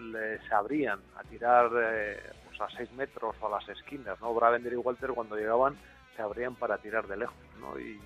[0.49, 4.33] se abrían a tirar eh, pues a 6 metros o a las esquinas, ¿no?
[4.33, 5.77] Bravender y Walter cuando llegaban
[6.17, 7.79] se abrían para tirar de lejos, ¿no?
[7.79, 8.01] Y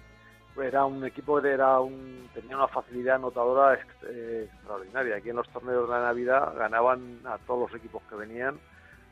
[0.63, 5.17] era un equipo que era un, tenía una facilidad anotadora ex- eh, extraordinaria.
[5.17, 8.59] Aquí en los torneos de Navidad ganaban a todos los equipos que venían,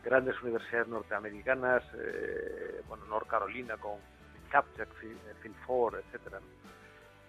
[0.05, 3.94] grandes universidades norteamericanas, eh, bueno, North Carolina con
[4.50, 6.38] Captech, Phil Ford, etcétera.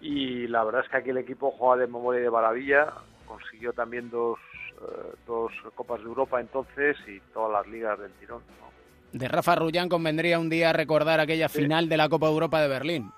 [0.00, 2.92] Y la verdad es que aquí el equipo juega de memoria y de maravilla,
[3.26, 4.38] consiguió también dos,
[4.82, 8.42] eh, dos Copas de Europa entonces y todas las ligas del tirón.
[8.60, 9.18] ¿no?
[9.18, 13.12] De Rafa Rullán convendría un día recordar aquella final de la Copa Europa de Berlín,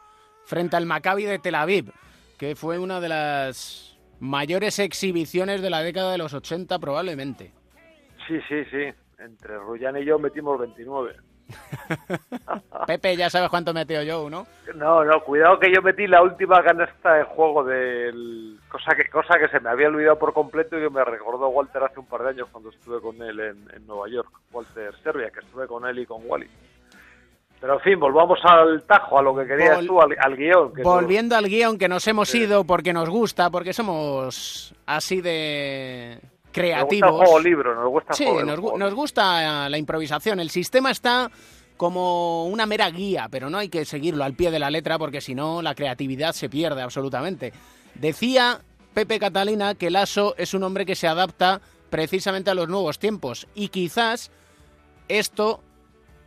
[0.46, 1.92] frente al Maccabi de Tel Aviv,
[2.38, 7.52] que fue una de las mayores exhibiciones de la década de los 80 probablemente.
[8.26, 8.92] Sí, sí, sí.
[9.18, 11.16] Entre Rullán y yo metimos 29.
[12.86, 14.46] Pepe, ya sabes cuánto metió yo, ¿no?
[14.74, 19.38] No, no, cuidado que yo metí la última canasta de juego del cosa que cosa
[19.38, 22.22] que se me había olvidado por completo y que me recordó Walter hace un par
[22.22, 25.86] de años cuando estuve con él en, en Nueva York, Walter Serbia, que estuve con
[25.86, 26.48] él y con Wally.
[27.60, 30.72] Pero en fin, volvamos al tajo, a lo que querías Vol- tú, al, al guion.
[30.74, 36.18] que Volviendo al guion que nos hemos ido porque nos gusta, porque somos así de
[36.20, 37.10] nos gusta el creativos.
[37.16, 40.38] juego libro, nos gusta Sí, juego- nos, juego nos gusta la improvisación.
[40.40, 41.30] El sistema está
[41.76, 45.20] como una mera guía, pero no hay que seguirlo al pie de la letra porque
[45.20, 47.52] si no la creatividad se pierde absolutamente.
[47.94, 48.60] Decía
[48.94, 53.46] Pepe Catalina que Lasso es un hombre que se adapta precisamente a los nuevos tiempos
[53.54, 54.30] y quizás
[55.08, 55.60] esto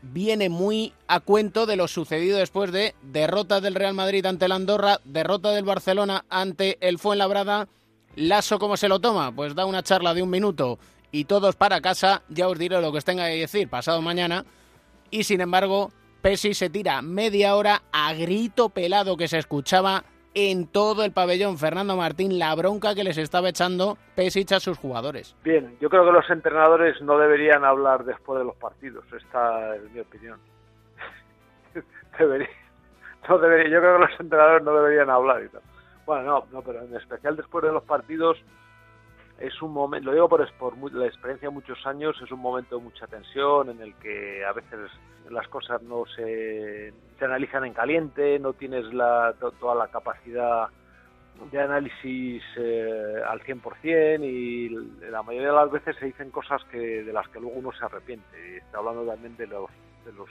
[0.02, 4.52] viene muy a cuento de lo sucedido después de derrota del Real Madrid ante el
[4.52, 7.68] Andorra, derrota del Barcelona ante el Fuenlabrada.
[8.16, 9.32] Lasso, ¿cómo se lo toma?
[9.34, 10.80] Pues da una charla de un minuto
[11.12, 12.24] y todos para casa.
[12.30, 14.46] Ya os diré lo que os tenga que decir pasado mañana.
[15.12, 20.68] Y sin embargo, Pesi se tira media hora a grito pelado que se escuchaba en
[20.68, 21.58] todo el pabellón.
[21.58, 25.36] Fernando Martín, la bronca que les estaba echando Pesic a sus jugadores.
[25.44, 29.04] Bien, yo creo que los entrenadores no deberían hablar después de los partidos.
[29.14, 30.40] Esta es mi opinión.
[32.20, 32.50] Debería-
[33.28, 35.62] yo creo que los entrenadores no deberían hablar y tal.
[36.06, 38.38] Bueno, no, no, pero en especial después de los partidos
[39.40, 42.78] es un momento, lo digo por, por la experiencia de muchos años, es un momento
[42.78, 44.80] de mucha tensión en el que a veces
[45.30, 50.68] las cosas no se, se analizan en caliente, no tienes la, to- toda la capacidad
[51.52, 54.70] de análisis eh, al 100% y
[55.10, 57.86] la mayoría de las veces se dicen cosas que de las que luego uno se
[57.86, 58.28] arrepiente.
[58.54, 59.70] Y estoy hablando también de los,
[60.06, 60.28] de los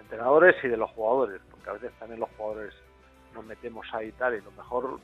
[0.00, 2.72] entrenadores y de los jugadores, porque a veces también los jugadores
[3.34, 4.98] nos metemos ahí y tal, y lo mejor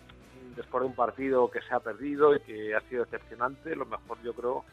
[0.56, 4.18] después de un partido que se ha perdido y que ha sido decepcionante, lo mejor
[4.22, 4.64] yo creo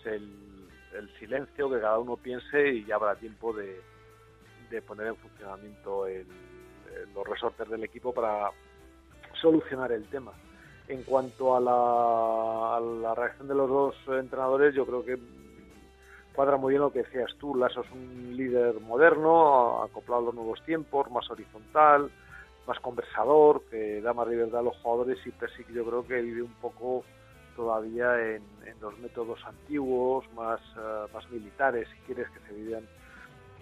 [0.00, 3.80] es el, silencio, que cada uno piense y ya habrá tiempo de,
[4.86, 6.06] poner en funcionamiento
[7.14, 8.50] los resortes del equipo para
[9.40, 10.32] solucionar el tema.
[10.88, 15.18] En cuanto a la, a la reacción de los dos entrenadores, yo creo que
[16.34, 17.54] cuadra muy bien lo que decías tú.
[17.54, 22.10] Lasso es un líder moderno, acoplado a los nuevos tiempos, más horizontal,
[22.66, 26.42] más conversador, que da más libertad a los jugadores y Persic yo creo que vive
[26.42, 27.04] un poco
[27.56, 28.42] todavía en,
[28.80, 32.84] los métodos antiguos, más, eh, más militares, si quieres, que se vivían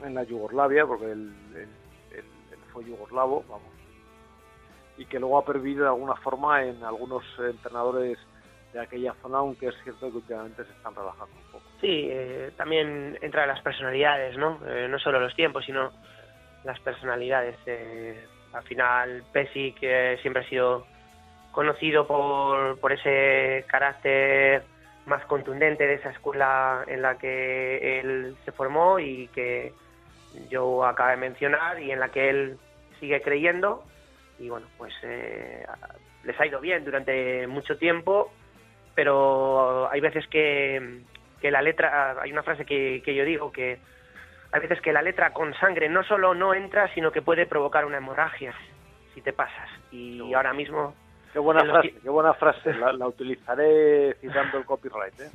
[0.02, 1.68] en la Yugoslavia, porque él, él-
[2.16, 3.68] él- fue yugoslavo, vamos,
[4.96, 8.18] y que luego ha perdido de alguna forma en algunos entrenadores
[8.72, 11.64] de aquella zona, aunque es cierto que últimamente se están relajando un poco.
[11.80, 14.58] Sí, eh, también entra las personalidades, ¿no?
[14.66, 15.92] Eh, no solo los tiempos, sino
[16.64, 17.56] las personalidades.
[17.66, 20.86] Eh, al final, Pesic eh, siempre ha sido
[21.52, 24.62] conocido por, por ese carácter
[25.06, 29.72] más contundente de esa escuela en la que él se formó y que
[30.48, 32.58] yo acabo de mencionar y en la que él
[33.00, 33.84] sigue creyendo.
[34.38, 35.64] Y bueno pues eh,
[36.24, 38.32] les ha ido bien durante mucho tiempo
[38.94, 41.00] pero hay veces que,
[41.40, 43.78] que la letra hay una frase que, que yo digo que
[44.52, 47.84] hay veces que la letra con sangre no solo no entra sino que puede provocar
[47.84, 48.54] una hemorragia
[49.14, 50.94] si te pasas y ahora mismo
[51.32, 52.74] Qué buena frase, qué buena frase.
[52.74, 55.18] La, la utilizaré citando el copyright.
[55.18, 55.30] ¿eh?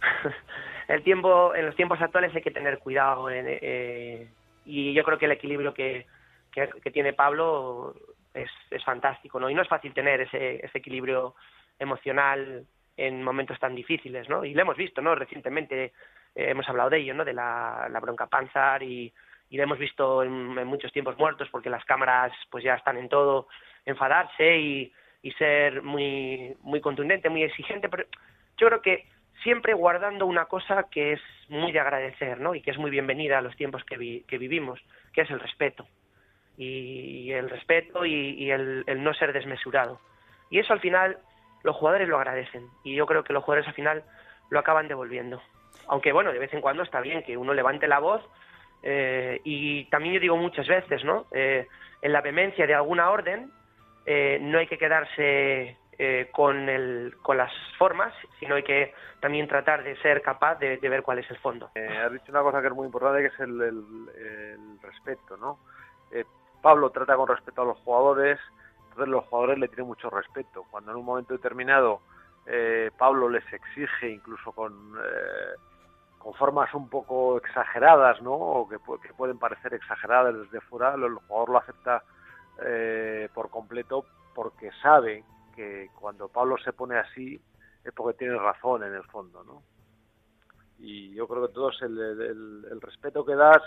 [0.88, 4.28] el tiempo en los tiempos actuales hay que tener cuidado en, eh,
[4.64, 6.06] y yo creo que el equilibrio que,
[6.50, 7.94] que, que tiene Pablo
[8.32, 11.34] es, es fantástico no y no es fácil tener ese, ese equilibrio
[11.78, 12.64] emocional
[12.96, 15.92] en momentos tan difíciles no y lo hemos visto no recientemente
[16.34, 19.12] eh, hemos hablado de ello no de la, la bronca Panzar y,
[19.50, 23.08] y lo hemos visto en, muchos tiempos muertos porque las cámaras pues ya están en
[23.08, 23.48] todo
[23.84, 24.92] enfadarse y,
[25.22, 28.04] y ser muy muy contundente muy exigente pero
[28.58, 29.06] yo creo que
[29.42, 32.54] siempre guardando una cosa que es muy de agradecer, ¿no?
[32.54, 34.78] Y que es muy bienvenida a los tiempos que, vi- que vivimos,
[35.12, 35.84] que es el respeto.
[36.56, 40.00] Y el respeto y, y el no ser desmesurado.
[40.50, 41.18] Y eso al final
[41.64, 42.66] los jugadores lo agradecen.
[42.84, 44.04] Y yo creo que los jugadores al final
[44.50, 45.42] lo acaban devolviendo.
[45.88, 48.22] Aunque bueno, de vez en cuando está bien que uno levante la voz.
[48.82, 51.26] eh, y también yo digo muchas veces, ¿no?
[51.32, 51.66] Eh,
[52.00, 53.50] en la vehemencia de alguna orden,
[54.06, 59.46] eh, no hay que quedarse eh, con, el, con las formas, sino hay que también
[59.46, 61.70] tratar de ser capaz de, de ver cuál es el fondo.
[61.76, 65.36] Eh, has dicho una cosa que es muy importante, que es el, el- el respeto,
[65.36, 65.58] ¿no?
[66.10, 66.24] Eh,
[66.60, 68.40] Pablo trata con respeto a los jugadores,
[68.88, 70.64] entonces los jugadores le tienen mucho respeto.
[70.70, 72.00] Cuando en un momento determinado
[72.98, 74.96] Pablo les exige, incluso con,
[76.22, 78.32] con formas un poco exageradas, ¿no?
[78.32, 82.04] O que, que pueden parecer exageradas desde fuera, el jugador lo acepta
[82.64, 84.04] eh, por completo
[84.34, 87.40] porque sabe que cuando Pablo se pone así
[87.84, 89.62] es porque tiene razón en el fondo, ¿no?
[90.82, 93.62] y yo creo que todos el respeto que das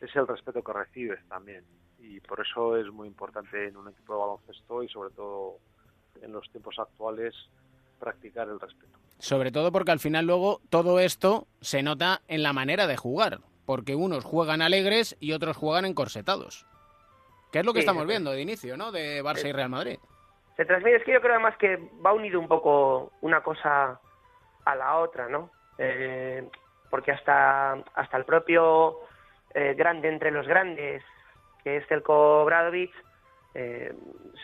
[0.00, 1.64] es el respeto que recibes también
[1.98, 5.58] y por eso es muy importante en un equipo de baloncesto y sobre todo
[6.22, 7.34] en los tiempos actuales
[7.98, 8.97] practicar el respeto.
[9.18, 13.40] Sobre todo porque al final luego todo esto se nota en la manera de jugar,
[13.66, 16.66] porque unos juegan alegres y otros juegan encorsetados.
[17.52, 18.92] Que es lo que Sí, estamos viendo de inicio, ¿no?
[18.92, 19.98] De Barça y Real Madrid.
[20.56, 24.00] se transmite, es que yo creo además que va unido un poco una cosa
[24.64, 25.50] a la otra, ¿no?
[25.78, 26.48] Eh,
[26.90, 28.98] porque hasta, hasta el propio
[29.54, 31.02] eh, grande entre los grandes,
[31.62, 32.92] que es Zelko Bradovic,
[33.54, 33.94] eh,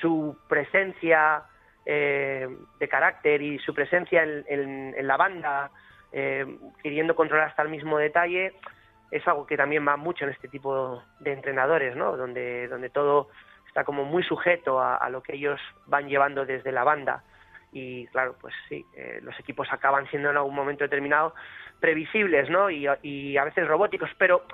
[0.00, 1.42] su presencia
[1.86, 4.44] eh, de carácter y su presencia en,
[4.96, 5.70] en- la banda,
[6.12, 6.46] eh,
[6.82, 8.54] queriendo controlar hasta el mismo detalle,
[9.10, 12.16] es algo que también va mucho en este tipo de entrenadores, ¿no?
[12.16, 13.28] Donde, todo
[13.68, 17.22] está como muy sujeto a, a lo que ellos van llevando desde la banda.
[17.72, 21.34] Y claro, pues sí, eh, los equipos acaban siendo en algún momento determinado
[21.80, 22.70] previsibles, ¿no?
[22.70, 24.44] Y, y a veces robóticos, pero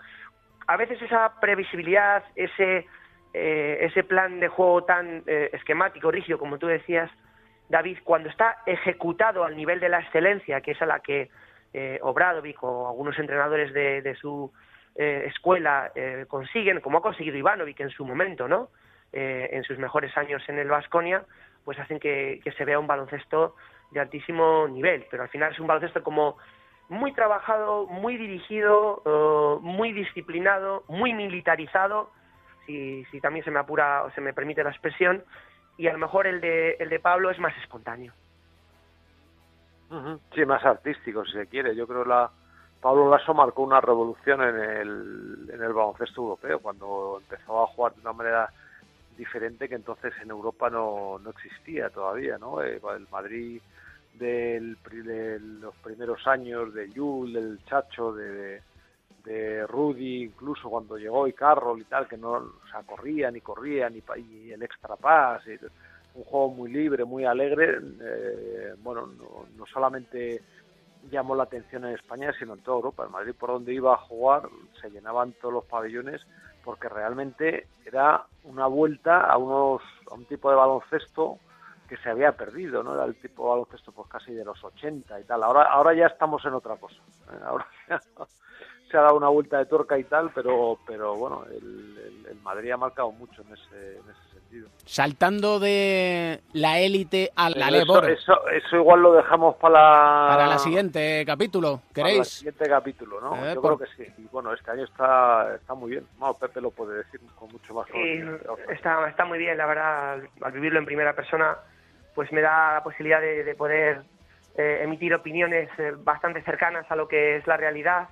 [0.66, 2.86] a veces esa previsibilidad, ese,
[3.32, 7.10] eh, ese plan de juego tan eh, esquemático, rígido, como tú decías,
[7.68, 11.30] David, cuando está ejecutado al nivel de la excelencia, que es a la que
[11.72, 14.52] eh, Obradovic o algunos entrenadores de, de su
[14.96, 18.68] eh, escuela eh, consiguen, como ha conseguido Ivanovic en su momento, ¿no?
[19.12, 21.24] Eh, en sus mejores años en el Vasconia,
[21.64, 23.56] pues hacen que, se vea un baloncesto
[23.90, 25.06] de altísimo nivel.
[25.10, 26.36] Pero al final es un baloncesto como
[26.88, 32.10] muy trabajado, muy dirigido, eh, muy disciplinado, muy militarizado,
[32.70, 35.24] si, si también se me apura o se me permite la expresión,
[35.76, 38.12] y a lo mejor el de, el de Pablo es más espontáneo.
[40.35, 41.74] Sí, más artístico, si se quiere.
[41.74, 42.30] Yo creo la
[42.80, 47.94] Pablo Lasso marcó una revolución en el, en el baloncesto europeo, cuando empezó a jugar
[47.94, 48.50] de una manera
[49.18, 52.62] diferente que entonces en Europa no, no existía todavía, ¿no?
[52.62, 53.61] Eh, el Madrid
[54.14, 58.62] del, de los primeros años de Yul, del Chacho, de,
[59.68, 63.95] Rudy, incluso cuando llegó y Carroll y tal, que no, o sea, corrían y corrían
[63.95, 65.59] y el extra pass, y
[66.14, 70.43] un juego muy libre, muy alegre, eh, bueno, no, no solamente
[71.11, 73.05] llamó la atención en España, sino en toda Europa.
[73.07, 74.49] En Madrid, por donde iba a jugar,
[74.81, 76.20] se llenaban todos los pabellones
[76.64, 81.39] porque realmente era una vuelta a unos a un tipo de baloncesto
[81.91, 82.95] que se había perdido, ¿no?
[82.95, 85.43] Era el tipo de baloncesto pues casi de los 80 y tal.
[85.43, 86.95] Ahora ahora ya estamos en otra cosa.
[87.32, 87.36] ¿eh?
[87.45, 88.01] Ahora ya
[88.88, 91.57] se ha dado una vuelta de tuerca y tal, pero pero bueno, el,
[91.99, 94.68] el- el Madrid ha marcado mucho en ese, en ese sentido.
[94.84, 100.47] Saltando de la élite a la eso, eso, eso igual lo dejamos para la, Para
[100.47, 102.28] la siguiente capítulo, para el ¿queréis?
[102.28, 103.34] siguiente capítulo, ¿no?
[103.47, 104.12] Eh, Yo por- creo que sí.
[104.18, 106.07] Y bueno, este año está, está muy bien.
[106.18, 108.22] Bueno, Pepe lo puede decir con mucho más Sí,
[108.68, 111.57] está, está muy bien, la verdad, al vivirlo en primera persona,
[112.20, 114.02] pues me da la posibilidad de, de poder
[114.54, 118.10] eh, emitir opiniones eh, bastante cercanas a lo que es la realidad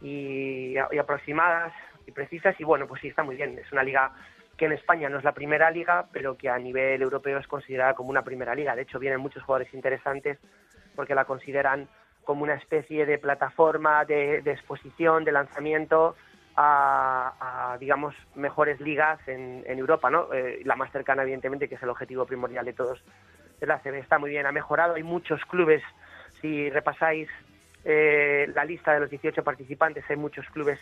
[0.00, 1.72] y, aproximadas
[2.06, 2.54] y precisas.
[2.60, 3.58] Y bueno, pues sí, está muy bien.
[3.58, 4.12] Es una liga
[4.56, 7.94] que en España no es la primera liga, pero que a nivel europeo es considerada
[7.94, 8.76] como una primera liga.
[8.76, 10.38] De hecho, vienen muchos jugadores interesantes
[10.94, 11.88] porque la consideran
[12.22, 16.14] como una especie de plataforma de, exposición, de lanzamiento
[16.56, 20.32] a, digamos, mejores ligas en, Europa, ¿no?
[20.32, 23.02] Eh, la más cercana, evidentemente, que es el objetivo primordial de todos
[23.60, 23.94] de la CB.
[23.98, 24.94] Está muy bien, ha mejorado.
[24.94, 25.82] Hay muchos clubes,
[26.40, 27.28] si repasáis
[27.84, 30.78] eh, la lista de los 18 participantes, hay muchos clubes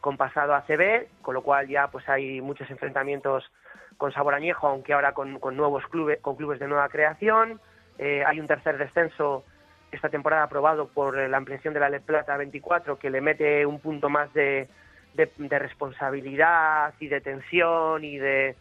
[0.00, 3.50] con pasado a CB, con lo cual ya pues hay muchos enfrentamientos
[3.96, 7.60] con sabor añejo, aunque ahora con, nuevos clubes, con clubes de nueva creación.
[7.98, 9.44] Eh, hay un tercer descenso
[9.92, 13.78] esta temporada aprobado por la ampliación de la LED Plata 24, que le mete un
[13.78, 14.68] punto más de,
[15.14, 18.56] de, responsabilidad y de tensión y de,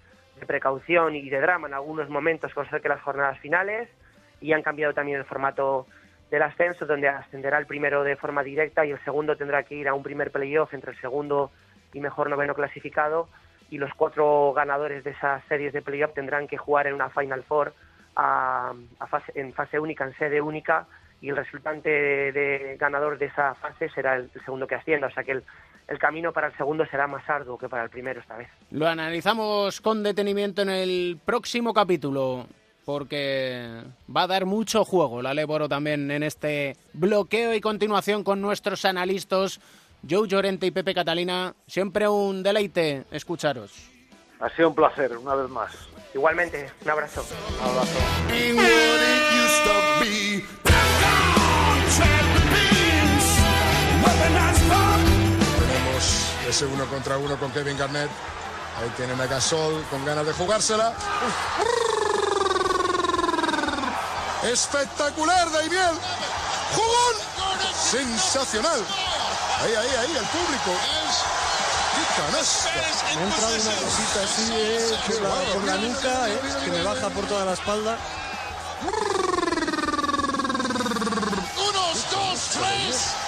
[0.48, 3.90] precaución y de drama en algunos momentos con que las jornadas finales.
[4.40, 5.86] Y han cambiado también el formato
[6.32, 9.88] del ascenso, donde ascenderá el primero de forma directa y el segundo tendrá que ir
[9.88, 11.52] a un primer playoff entre el segundo
[11.94, 13.28] y mejor noveno clasificado.
[13.70, 17.44] Y los cuatro ganadores de esas series de playoff tendrán que jugar en una Final
[17.44, 17.74] Four
[18.16, 18.74] a,
[19.36, 20.88] en fase única, en sede única,
[21.22, 25.08] y el resultante de, ganador de esa fase será el, segundo que ascienda.
[25.08, 25.44] O sea que el,
[25.92, 28.48] el camino para el segundo será más arduo que para el primero esta vez.
[28.72, 32.48] Lo analizamos con detenimiento en el próximo capítulo,
[32.86, 33.84] porque
[34.16, 38.86] va a dar mucho juego la Leboro también en este bloqueo y continuación con nuestros
[38.86, 39.60] analistas
[40.10, 41.54] Joe Llorente y Pepe Catalina.
[41.68, 43.90] Siempre un deleite escucharos.
[44.40, 45.72] Ha sido un placer, una vez más.
[46.16, 47.24] Igualmente, un abrazo.
[47.60, 48.00] Un abrazo.
[56.52, 58.10] Ese uno contra uno con Kevin Garnett.
[58.78, 60.94] Ahí tiene Megasol con ganas de jugársela.
[64.44, 65.96] Espectacular, Daimiel.
[66.76, 67.16] ¡Jugón!
[67.90, 68.82] Sensacional.
[69.62, 70.72] Ahí, ahí, ahí, el público.
[71.96, 72.70] ¡Qué canasta!
[73.16, 77.10] Me entrado una cosita así eh, por, la, por la nuca, eh, que me baja
[77.12, 77.98] por toda la espalda.
[81.56, 83.22] Unos, dos, tres.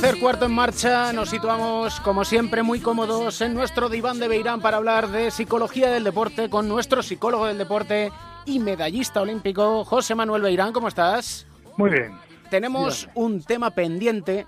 [0.00, 4.60] Tercer cuarto en marcha, nos situamos como siempre muy cómodos en nuestro diván de Beirán
[4.60, 8.12] para hablar de psicología del deporte con nuestro psicólogo del deporte
[8.46, 10.72] y medallista olímpico, José Manuel Beirán.
[10.72, 11.48] ¿Cómo estás?
[11.76, 12.12] Muy bien.
[12.48, 14.46] Tenemos un tema pendiente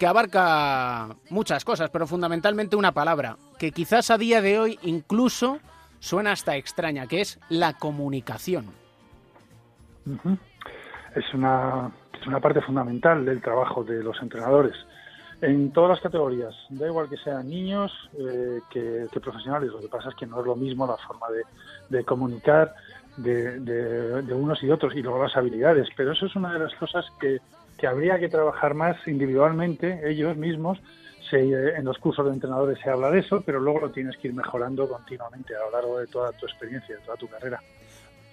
[0.00, 5.60] que abarca muchas cosas, pero fundamentalmente una palabra que quizás a día de hoy incluso
[6.00, 8.72] suena hasta extraña, que es la comunicación.
[11.14, 11.92] Es una
[12.26, 14.74] una parte fundamental del trabajo de los entrenadores
[15.40, 16.54] en todas las categorías.
[16.70, 19.70] Da igual que sean niños eh, que, profesionales.
[19.70, 21.26] Lo que pasa es que no es lo mismo la forma
[21.90, 22.74] de, comunicar
[23.16, 25.88] de, unos y otros y luego las habilidades.
[25.96, 27.40] Pero eso es una de las cosas que,
[27.86, 30.78] habría que trabajar más individualmente, ellos mismos.
[31.32, 34.34] en los cursos de entrenadores se habla de eso, pero luego lo tienes que ir
[34.34, 37.60] mejorando continuamente a lo largo de toda tu experiencia, de toda tu carrera.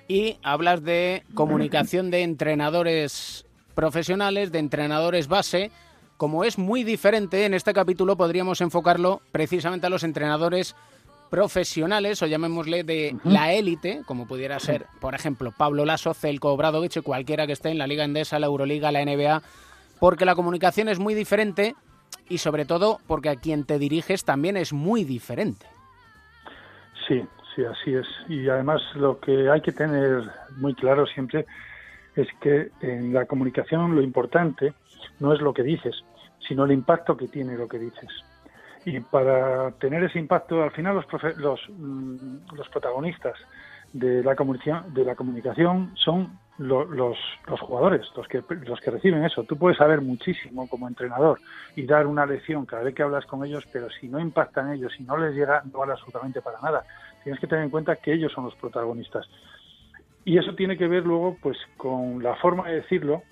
[0.07, 5.71] Y hablas de comunicación de entrenadores profesionales, de entrenadores base.
[6.17, 10.75] Como es muy diferente, en este capítulo podríamos enfocarlo precisamente a los entrenadores
[11.29, 17.01] profesionales, o llamémosle de la élite, como pudiera ser, por ejemplo, Pablo Lasso, Celco Obradovic,
[17.01, 19.41] cualquiera que esté en la Liga Endesa, la Euroliga, la NBA,
[19.99, 21.75] porque la comunicación es muy diferente
[22.29, 25.65] y sobre todo porque a quien te diriges también es muy diferente.
[27.07, 27.23] Sí,
[27.55, 28.05] sí, así es.
[28.29, 31.47] Y además lo que hay que tener muy claro siempre
[32.15, 34.73] es que en la comunicación lo importante
[35.19, 36.03] no es lo que dices,
[36.47, 38.09] sino el impacto que tiene lo que dices.
[38.85, 43.35] Y para tener ese impacto, al final los, los, mm, los protagonistas
[43.93, 44.35] de la
[44.87, 49.43] de la comunicación son los, los, jugadores, los que, los que reciben eso.
[49.43, 51.39] Tú puedes saber muchísimo como entrenador
[51.75, 54.93] y dar una lección cada vez que hablas con ellos, pero si no impactan ellos,
[54.97, 56.83] si no les llega, no vale absolutamente para nada.
[57.23, 59.27] Tienes que tener en cuenta que ellos son los protagonistas.
[60.25, 63.23] Y eso tiene que ver luego pues con la forma de decirlo,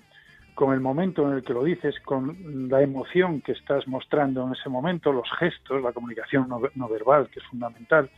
[0.54, 4.52] con el momento en el que lo dices, con la emoción que estás mostrando en
[4.52, 8.10] ese momento, los gestos, la comunicación no, verbal, que es fundamental,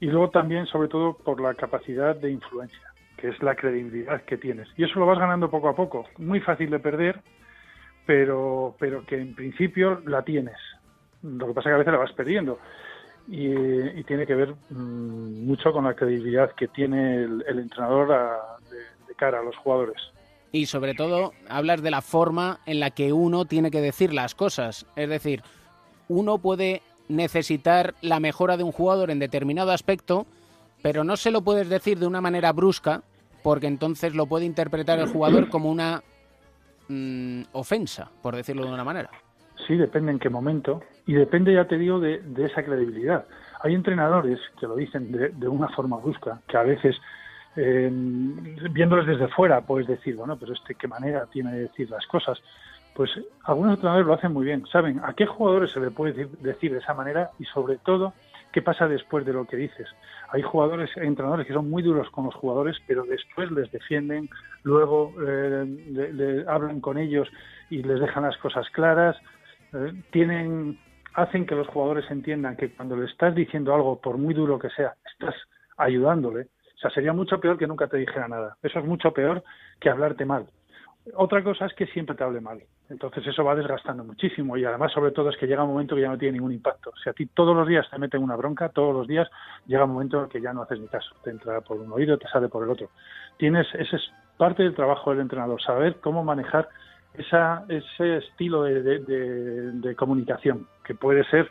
[0.00, 4.36] y luego también, sobre todo, por la capacidad de influencia, que es la credibilidad que
[4.36, 4.68] tienes.
[4.76, 6.06] Y eso lo vas ganando poco a poco.
[6.18, 7.20] Muy fácil de perder,
[8.04, 10.58] pero, pero que en principio la tienes.
[11.22, 12.58] Lo que pasa es que a veces la vas perdiendo.
[13.28, 13.48] Y,
[13.98, 18.56] y tiene que ver mm, mucho con la credibilidad que tiene el, el entrenador a-
[18.70, 18.76] de,
[19.08, 19.96] de cara a los jugadores.
[20.52, 24.34] Y sobre todo, hablas de la forma en la que uno tiene que decir las
[24.34, 24.86] cosas.
[24.94, 25.42] Es decir,
[26.08, 30.26] uno puede necesitar la mejora de un jugador en determinado aspecto,
[30.82, 33.02] pero no se lo puedes decir de una manera brusca,
[33.42, 36.02] porque entonces lo puede interpretar el jugador como una
[36.88, 39.10] mm, ofensa, por decirlo de una manera.
[39.66, 43.26] Sí, depende en qué momento y depende, ya te digo, de, de esa credibilidad.
[43.62, 46.96] Hay entrenadores que lo dicen de, de una forma brusca, que a veces,
[47.56, 47.90] eh,
[48.70, 52.38] viéndoles desde fuera, puedes decir, bueno, pero este qué manera tiene de decir las cosas.
[52.94, 53.10] Pues
[53.42, 56.78] algunos entrenadores lo hacen muy bien, saben a qué jugadores se le puede decir, de
[56.78, 58.12] esa manera y sobre todo
[58.52, 59.88] qué pasa después de lo que dices.
[60.30, 64.30] Hay jugadores, entrenadores que son muy duros con los jugadores, pero después les defienden,
[64.62, 67.28] luego eh, hablan con ellos
[67.68, 69.16] y les dejan las cosas claras.
[69.72, 70.78] Eh, tienen
[71.14, 74.70] hacen que los jugadores entiendan que cuando le estás diciendo algo, por muy duro que
[74.70, 75.34] sea, estás
[75.76, 76.48] ayudándole.
[76.74, 78.56] O sea, sería mucho peor que nunca te dijera nada.
[78.62, 79.42] Eso es mucho peor
[79.80, 80.46] que hablarte mal.
[81.14, 82.62] Otra cosa es que siempre te hable mal.
[82.88, 86.02] Entonces eso va desgastando muchísimo y además sobre todo es que llega un momento que
[86.02, 86.92] ya no tiene ningún impacto.
[87.02, 89.28] Si a ti todos los días te meten una bronca, todos los días
[89.66, 91.14] llega un momento en que ya no haces ni caso.
[91.22, 92.90] Te entra por un oído, te sale por el otro.
[93.38, 94.02] Tienes, ese es
[94.36, 96.68] parte del trabajo del entrenador, saber cómo manejar
[97.14, 99.00] esa, ese estilo de, de-
[99.96, 101.50] comunicación, que puede ser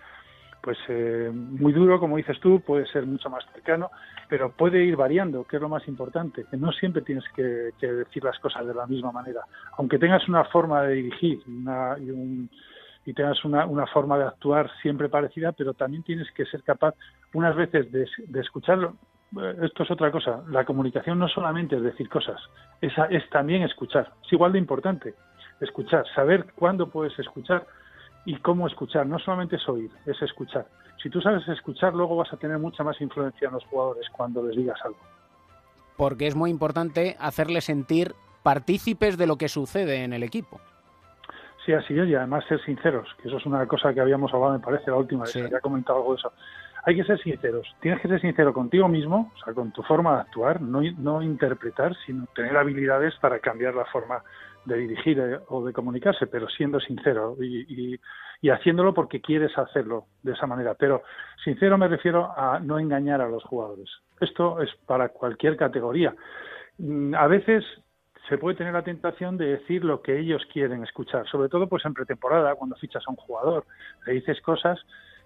[0.62, 3.92] pues eh, muy duro, como dices tú, puede ser mucho más cercano,
[4.30, 7.92] pero puede ir variando, que es lo más importante, que no siempre tienes que, que
[7.92, 9.42] decir las cosas de la misma manera.
[9.78, 12.50] Aunque tengas una forma de dirigir una- y, un-
[13.06, 16.96] y tengas una, una forma de actuar siempre parecida, pero también tienes que ser capaz
[17.34, 18.96] unas veces de, de escucharlo.
[19.38, 20.44] Eh, Esto es otra cosa.
[20.50, 22.40] La comunicación no solamente es decir cosas,
[22.80, 24.14] es también escuchar.
[24.26, 25.14] Es igual de importante
[25.64, 27.66] escuchar, saber cuándo puedes escuchar
[28.26, 29.06] y cómo escuchar.
[29.06, 30.66] No solamente es oír, es escuchar.
[31.02, 34.44] Si tú sabes escuchar, luego vas a tener mucha más influencia en los jugadores cuando
[34.46, 35.00] les digas algo.
[35.98, 40.60] Porque es muy importante hacerles sentir partícipes de lo que sucede en el equipo.
[41.66, 44.54] Sí, así es, y además ser sinceros, que eso es una cosa que habíamos hablado,
[44.54, 45.42] me parece, la última vez, Sí.
[45.48, 46.34] que ha comentado algo de eso.
[46.86, 50.16] Hay que ser sinceros, tienes que ser sincero contigo mismo, o sea, con tu forma
[50.16, 54.22] de actuar, no, no interpretar, sino tener habilidades para cambiar la forma
[54.66, 58.00] de dirigir eh, o de comunicarse, pero siendo sincero y, y-
[58.42, 60.74] y haciéndolo porque quieres hacerlo de esa manera.
[60.74, 61.04] Pero
[61.44, 63.90] sincero me refiero a no engañar a los jugadores.
[64.20, 66.14] Esto es para cualquier categoría.
[66.78, 67.64] Mm, A veces
[68.30, 71.86] se puede tener la tentación de decir lo que ellos quieren escuchar, sobre todo pues
[71.86, 73.66] en pretemporada, cuando fichas a un jugador,
[74.06, 74.80] le dices cosas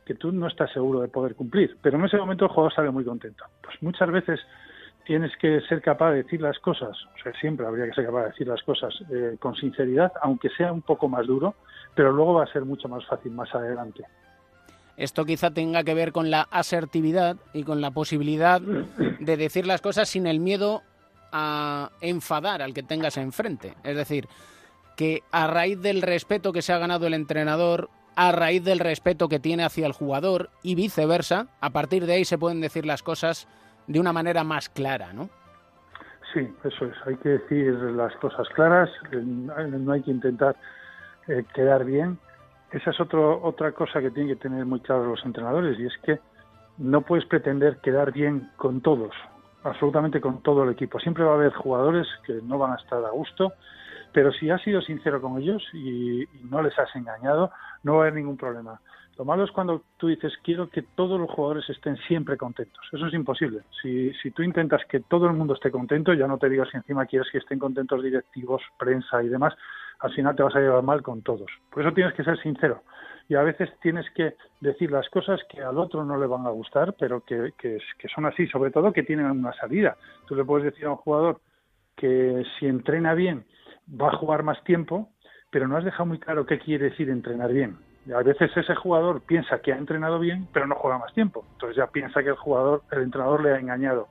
[0.05, 2.89] que tú no estás seguro de poder cumplir, pero en ese momento el jugador sale
[2.91, 3.43] muy contento.
[3.61, 4.39] Pues muchas veces
[5.07, 8.23] tienes que ser capaz de decir las cosas, o sea, siempre habría que ser capaz
[8.23, 11.55] de decir las cosas eh, con sinceridad, aunque sea un poco más duro,
[11.95, 14.03] pero luego va a ser mucho más fácil más adelante.
[14.97, 19.81] Esto quizá tenga que ver con la asertividad y con la posibilidad de decir las
[19.81, 20.81] cosas sin el miedo
[21.31, 23.75] a enfadar al que tengas enfrente.
[23.83, 24.27] Es decir,
[24.97, 29.29] que a raíz del respeto que se ha ganado el entrenador, a raíz del respeto
[29.29, 33.03] que tiene hacia el jugador y viceversa, a partir de ahí se pueden decir las
[33.03, 33.47] cosas
[33.87, 35.29] de una manera más clara, ¿no?
[36.33, 36.95] Sí, eso es.
[37.05, 40.55] Hay que decir las cosas claras, eh, no hay que intentar
[41.27, 42.19] eh, quedar bien.
[42.71, 45.97] Esa es otro, otra cosa que tienen que tener muy claro los entrenadores y es
[46.03, 46.19] que
[46.77, 49.15] no puedes pretender quedar bien con todos,
[49.63, 50.99] absolutamente con todo el equipo.
[50.99, 53.53] Siempre va a haber jugadores que no van a estar a gusto,
[54.11, 57.51] pero si has sido sincero con ellos y, y no les has engañado,
[57.83, 58.81] no va a haber ningún problema.
[59.17, 62.85] Lo malo es cuando tú dices quiero que todos los jugadores estén siempre contentos.
[62.91, 63.61] Eso es imposible.
[63.81, 66.77] Si, si tú intentas que todo el mundo esté contento, ya no te digo si
[66.77, 69.55] encima quieres que estén contentos directivos, prensa y demás,
[69.99, 71.49] al final te vas a llevar mal con todos.
[71.71, 72.83] Por eso tienes que ser sincero.
[73.27, 76.51] Y a veces tienes que decir las cosas que al otro no le van a
[76.51, 79.97] gustar, pero que, que, que son así, sobre todo que tienen una salida.
[80.27, 81.41] Tú le puedes decir a un jugador
[81.95, 83.45] que si entrena bien
[83.89, 85.09] va a jugar más tiempo,
[85.49, 87.77] pero no has dejado muy claro qué quiere decir entrenar bien.
[88.15, 91.45] A veces ese jugador piensa que ha entrenado bien, pero no juega más tiempo.
[91.53, 94.07] Entonces ya piensa que el jugador, el entrenador le ha engañado.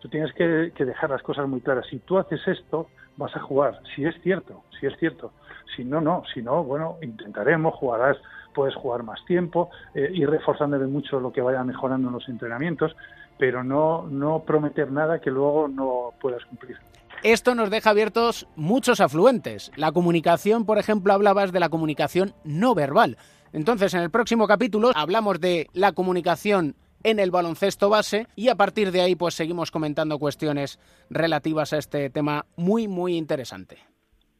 [0.00, 1.86] Tú tienes que, que dejar las cosas muy claras.
[1.86, 3.80] Si tú haces esto, vas a jugar.
[3.94, 5.32] Si es cierto, si es cierto.
[5.76, 6.22] Si no, no.
[6.32, 8.16] Si no, bueno, intentaremos, jugarás,
[8.54, 12.96] puedes jugar más tiempo, eh, ir reforzándole mucho lo que vaya mejorando en los entrenamientos,
[13.38, 16.76] pero no, no prometer nada que luego no puedas cumplir.
[17.22, 19.72] Esto nos deja abiertos muchos afluentes.
[19.76, 23.16] La comunicación, por ejemplo, hablabas de la comunicación no verbal.
[23.52, 28.56] Entonces, en el próximo capítulo hablamos de la comunicación en el baloncesto base y a
[28.56, 30.78] partir de ahí pues seguimos comentando cuestiones
[31.10, 33.78] relativas a este tema muy muy interesante.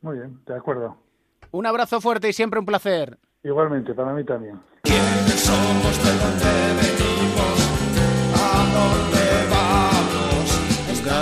[0.01, 0.97] Muy bien, de acuerdo.
[1.51, 3.19] Un abrazo fuerte y siempre un placer.
[3.43, 4.61] Igualmente, para mí también.
[4.83, 5.99] ¿Quiénes somos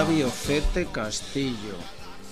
[0.07, 1.74] Gaby Ocete Castillo.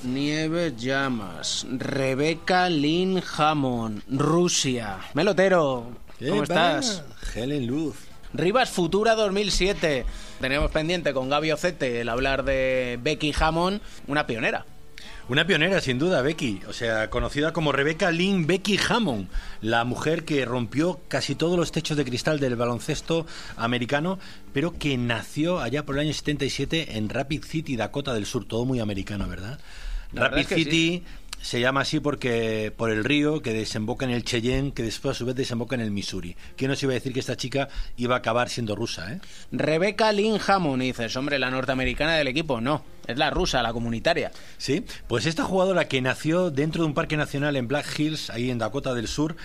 [0.05, 1.67] Nieves Llamas.
[1.69, 4.05] Rebeca Lynn Hammond.
[4.09, 5.01] Rusia.
[5.13, 5.89] Melotero.
[6.21, 7.03] ¿Cómo estás?
[7.35, 7.97] Helen Luz.
[8.33, 10.07] Rivas Futura 2007.
[10.41, 14.65] Tenemos pendiente con Gaby Ocete el hablar de Becky Hammond, una pionera.
[15.27, 16.61] Una pionera, sin duda, Becky.
[16.69, 19.29] O sea, conocida como Rebecca Lynn Becky Hammond,
[19.63, 24.19] la mujer que rompió casi todos los techos de cristal del baloncesto americano,
[24.53, 28.45] pero que nació allá por el año 77 en Rapid City, Dakota del Sur.
[28.45, 29.59] Todo muy americano, ¿verdad?
[30.13, 31.03] La verdad Rapid es que City sí.
[31.45, 35.19] Se llama así porque por el río que desemboca en el Cheyenne, que después a
[35.19, 36.37] su vez desemboca en el Missouri.
[36.57, 37.69] ¿Quién nos iba a decir que esta chica
[37.99, 39.21] iba a acabar siendo rusa, eh?
[39.53, 40.83] Rebeca Lynn Hammond.
[40.83, 42.63] Y dices, hombre, la norteamericana del equipo.
[42.63, 44.33] No, es la rusa, la comunitaria.
[44.57, 48.51] Sí, pues esta jugadora que nació dentro de un parque nacional en Black Hills, ahí
[48.51, 49.37] en Dakota del Sur,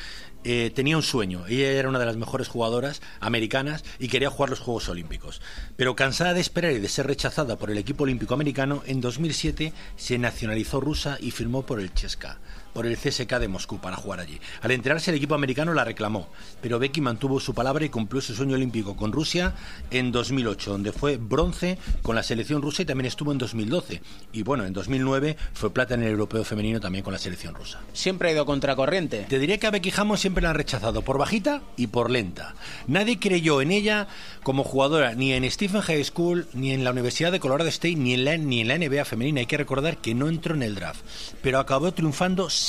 [0.44, 1.46] eh, tenía un sueño.
[1.48, 5.42] Ella era una de las mejores jugadoras americanas y quería jugar los Juegos Olímpicos.
[5.76, 9.74] Pero cansada de esperar y de ser rechazada por el equipo olímpico americano, en 2007
[9.96, 12.40] se nacionalizó rusa y firmó por el Chesca
[12.80, 14.40] por el CSK de Moscú para jugar allí.
[14.62, 16.30] Al enterarse el equipo americano la reclamó,
[16.62, 19.54] pero Becky mantuvo su palabra y cumplió su sueño olímpico con Rusia
[19.92, 24.02] en 2008, donde fue bronce con la selección rusa y también estuvo en 2012.
[24.32, 27.82] Y bueno, en 2009 fue plata en el europeo femenino también con la selección rusa.
[27.92, 29.26] Siempre ha ido contracorriente.
[29.28, 32.56] Te diré que a Becky Hammond siempre la han rechazado por bajita y por lenta.
[32.88, 34.08] Nadie creyó en ella
[34.42, 38.14] como jugadora ni en Stephen High School, ni en la Universidad de Colorado State, ni
[38.14, 39.42] en la, ni en la NBA femenina.
[39.42, 41.02] Hay que recordar que no entró en el draft,
[41.42, 42.69] pero acabó triunfando siempre.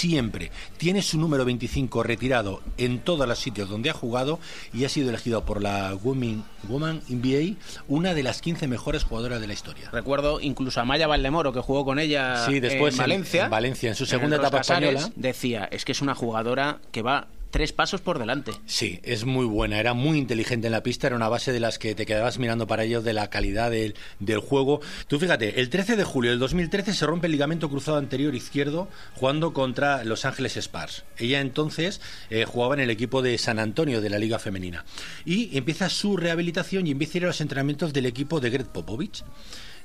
[0.78, 4.38] Tiene su número 25 retirado en todos los sitios donde ha jugado
[4.72, 7.56] y ha sido elegido por la Women, Woman NBA
[7.88, 9.90] una de las 15 mejores jugadoras de la historia.
[9.92, 13.44] Recuerdo incluso a Maya Valdemoro, que jugó con ella Sí, después en en- Valencia.
[13.44, 15.12] en Valencia, en su segunda etapa Casares, española.
[15.16, 18.52] Decía, es que es una jugadora que va tres pasos por delante.
[18.66, 21.78] Sí, es muy buena, era muy inteligente en la pista, era una base de las
[21.78, 24.80] que te quedabas mirando para ellos de la calidad del, del juego.
[25.08, 28.88] Tú fíjate, el 13 de julio del 2013 se rompe el ligamento cruzado anterior izquierdo
[29.14, 31.04] jugando contra Los Ángeles Spurs.
[31.18, 34.84] Ella entonces eh, jugaba en el equipo de San Antonio de la Liga Femenina
[35.24, 38.66] y empieza su rehabilitación y empieza a ir a los entrenamientos del equipo de Greg
[38.66, 39.24] Popovich.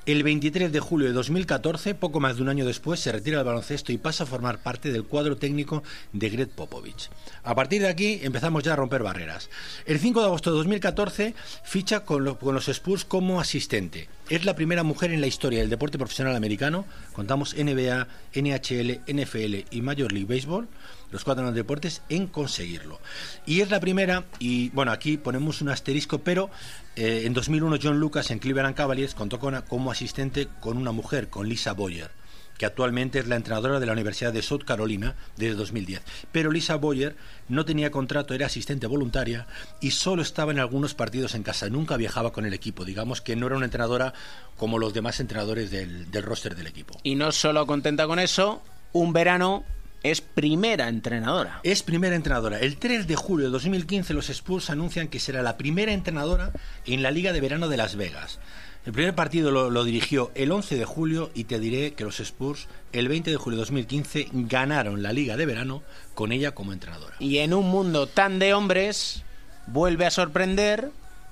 [0.05, 3.47] El 23 de julio de 2014, poco más de un año después, se retira del
[3.47, 5.81] baloncesto y pasa a formar parte del cuadro técnico
[6.13, 7.09] de Greg Popovich.
[7.43, 9.49] A partir de aquí empezamos ya a romper barreras.
[9.87, 11.33] El 5 de agosto de 2014
[11.63, 14.07] ficha con, con los Spurs como asistente.
[14.29, 16.85] Es la primera mujer en la historia del deporte profesional americano.
[17.13, 20.67] Contamos NBA, NHL, NFL y Major League Baseball,
[21.15, 22.99] los cuatro deportes, en conseguirlo.
[23.45, 26.49] Y es la primera, y bueno, aquí ponemos un asterisco, pero
[26.95, 31.29] eh, en 2001 John Lucas en Cleveland Cavaliers contó con- como asistente con una mujer,
[31.29, 32.11] con Lisa Boyer
[32.57, 36.01] que actualmente es la entrenadora de la Universidad de South Carolina desde 2010.
[36.31, 37.17] Pero Lisa Boyer
[37.49, 39.45] no tenía contrato, era asistente voluntaria
[39.81, 42.85] y solo estaba en algunos partidos en casa, nunca viajaba con el equipo.
[42.85, 44.13] Digamos que no era una entrenadora
[44.55, 46.97] como los demás entrenadores del, del roster del equipo.
[47.03, 48.63] Y no solo contenta con eso,
[48.93, 49.65] un verano
[50.11, 51.59] es primera entrenadora.
[51.63, 52.59] Es primera entrenadora.
[52.59, 56.51] El 3 de julio de 2015 los Spurs anuncian que será la primera entrenadora
[56.85, 58.39] en la Liga de Verano de Las Vegas.
[58.85, 62.19] El primer partido lo, lo dirigió el 11 de julio y te diré que los
[62.19, 65.81] Spurs el 20 de julio de 2015 ganaron la Liga de Verano
[66.13, 67.15] con ella como entrenadora.
[67.19, 69.23] Y en un mundo tan de hombres,
[69.65, 70.91] vuelve a sorprender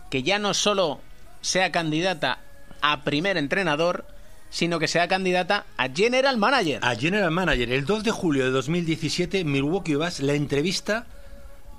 [0.10, 1.00] que ya no solo
[1.42, 2.40] sea candidata
[2.82, 4.06] a primer entrenador,
[4.54, 6.80] sino que sea candidata a general manager.
[6.84, 11.08] A General Manager, el 2 de julio de 2017, Milwaukee Bucks la entrevista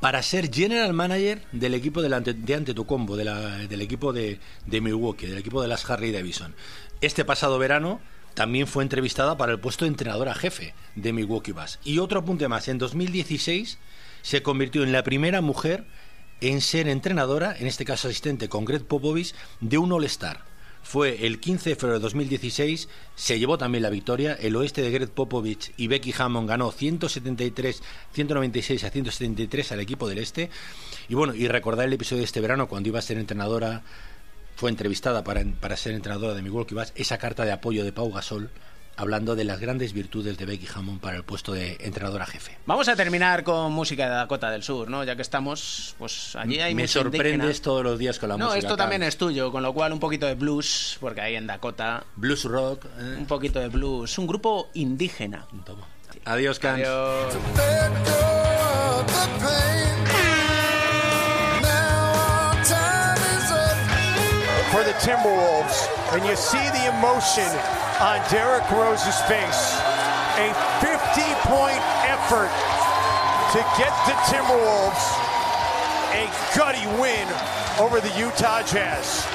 [0.00, 4.40] para ser General Manager del equipo de, la, de Antetokounmpo, de la- del equipo de,
[4.66, 6.52] de Milwaukee, del equipo de las Harley Davidson.
[7.00, 8.00] Este pasado verano
[8.34, 11.78] también fue entrevistada para el puesto de entrenadora jefe de Milwaukee Bucks.
[11.84, 13.78] Y otro apunte más, en 2016
[14.22, 15.84] se convirtió en la primera mujer
[16.40, 20.52] en ser entrenadora, en este caso asistente con Greg Popovich, de un All-Star
[20.84, 24.90] fue el 15 de febrero de 2016, se llevó también la victoria, el oeste de
[24.90, 27.82] Greg Popovich y Becky Hammond ganó 173,
[28.12, 30.50] 196 a 173 al equipo del este.
[31.08, 33.82] Y bueno, y recordar el episodio de este verano cuando iba a ser entrenadora,
[34.56, 38.12] fue entrevistada para, para ser entrenadora de Milwaukee Bucks, esa carta de apoyo de Pau
[38.12, 38.50] Gasol
[38.96, 42.56] hablando de las grandes virtudes de Becky Hammond para el puesto de entrenadora jefe.
[42.66, 45.04] Vamos a terminar con música de Dakota del Sur, ¿no?
[45.04, 47.62] Ya que estamos, pues allí hay Me sorprendes indígena.
[47.64, 48.58] todos los días con la No, música.
[48.58, 48.78] esto Carl.
[48.78, 52.04] también es tuyo, con lo cual un poquito de blues, porque ahí en Dakota.
[52.16, 52.86] Blues rock.
[53.18, 54.16] Un poquito de blues.
[54.18, 55.46] Un grupo indígena.
[56.24, 56.80] Adiós, Cans.
[56.80, 57.34] Adiós.
[64.72, 67.46] for the Timberwolves, and you see the emotion
[68.00, 69.78] on Derrick Rose's face.
[70.36, 70.50] A
[70.82, 72.50] 50-point effort
[73.52, 75.24] to get the Timberwolves
[76.14, 77.26] a gutty win
[77.78, 79.26] over the Utah Jazz.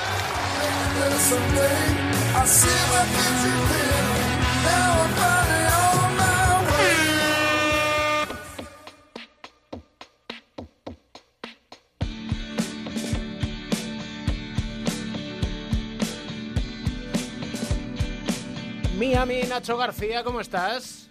[19.20, 21.10] Miami, Nacho García, ¿cómo estás?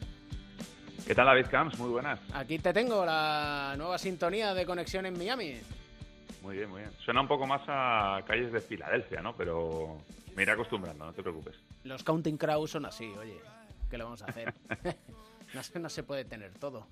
[1.06, 1.78] ¿Qué tal, David Camps?
[1.78, 2.18] Muy buenas.
[2.32, 5.61] Aquí te tengo la nueva sintonía de conexión en Miami.
[6.40, 6.92] Muy bien, muy bien.
[7.04, 9.36] Suena un poco más a calles de Filadelfia, ¿no?
[9.36, 9.98] Pero
[10.34, 11.56] me iré acostumbrando, no te preocupes.
[11.84, 13.36] Los Counting Crows son así, oye.
[13.90, 14.54] ¿Qué le vamos a hacer?
[15.52, 16.86] no, no se puede tener todo.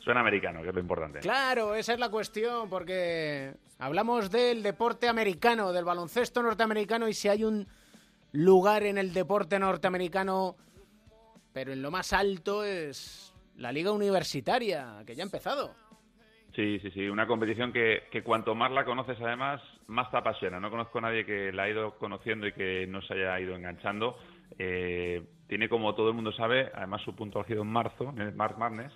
[0.00, 1.20] Suena americano, que es lo importante.
[1.20, 7.28] Claro, esa es la cuestión, porque hablamos del deporte americano, del baloncesto norteamericano, y si
[7.28, 7.68] hay un
[8.34, 10.56] lugar en el deporte norteamericano,
[11.52, 15.72] pero en lo más alto es la liga universitaria, que ya ha empezado.
[16.54, 17.08] Sí, sí, sí.
[17.08, 20.58] Una competición que, que cuanto más la conoces, además, más te apasiona.
[20.58, 23.54] No conozco a nadie que la ha ido conociendo y que no se haya ido
[23.54, 24.18] enganchando.
[24.58, 28.20] Eh, tiene, como todo el mundo sabe, además su punto ha sido en marzo, en
[28.20, 28.92] el March Madness,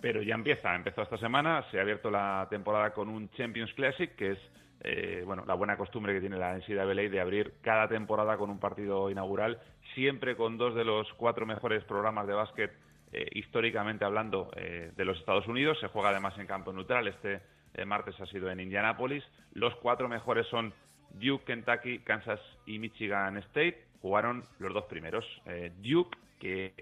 [0.00, 0.74] pero ya empieza.
[0.74, 4.38] Empezó esta semana, se ha abierto la temporada con un Champions Classic, que es
[4.80, 8.60] eh, bueno, la buena costumbre que tiene la NCAA de abrir cada temporada con un
[8.60, 9.60] partido inaugural,
[9.94, 12.72] siempre con dos de los cuatro mejores programas de básquet
[13.12, 15.78] eh, históricamente hablando eh, de los Estados Unidos.
[15.80, 17.06] Se juega además en campo neutral.
[17.06, 17.40] Este
[17.74, 19.24] eh, martes ha sido en Indianápolis.
[19.52, 20.74] Los cuatro mejores son
[21.12, 23.84] Duke, Kentucky, Kansas y Michigan State.
[24.02, 25.24] Jugaron los dos primeros.
[25.78, 26.74] Duke, que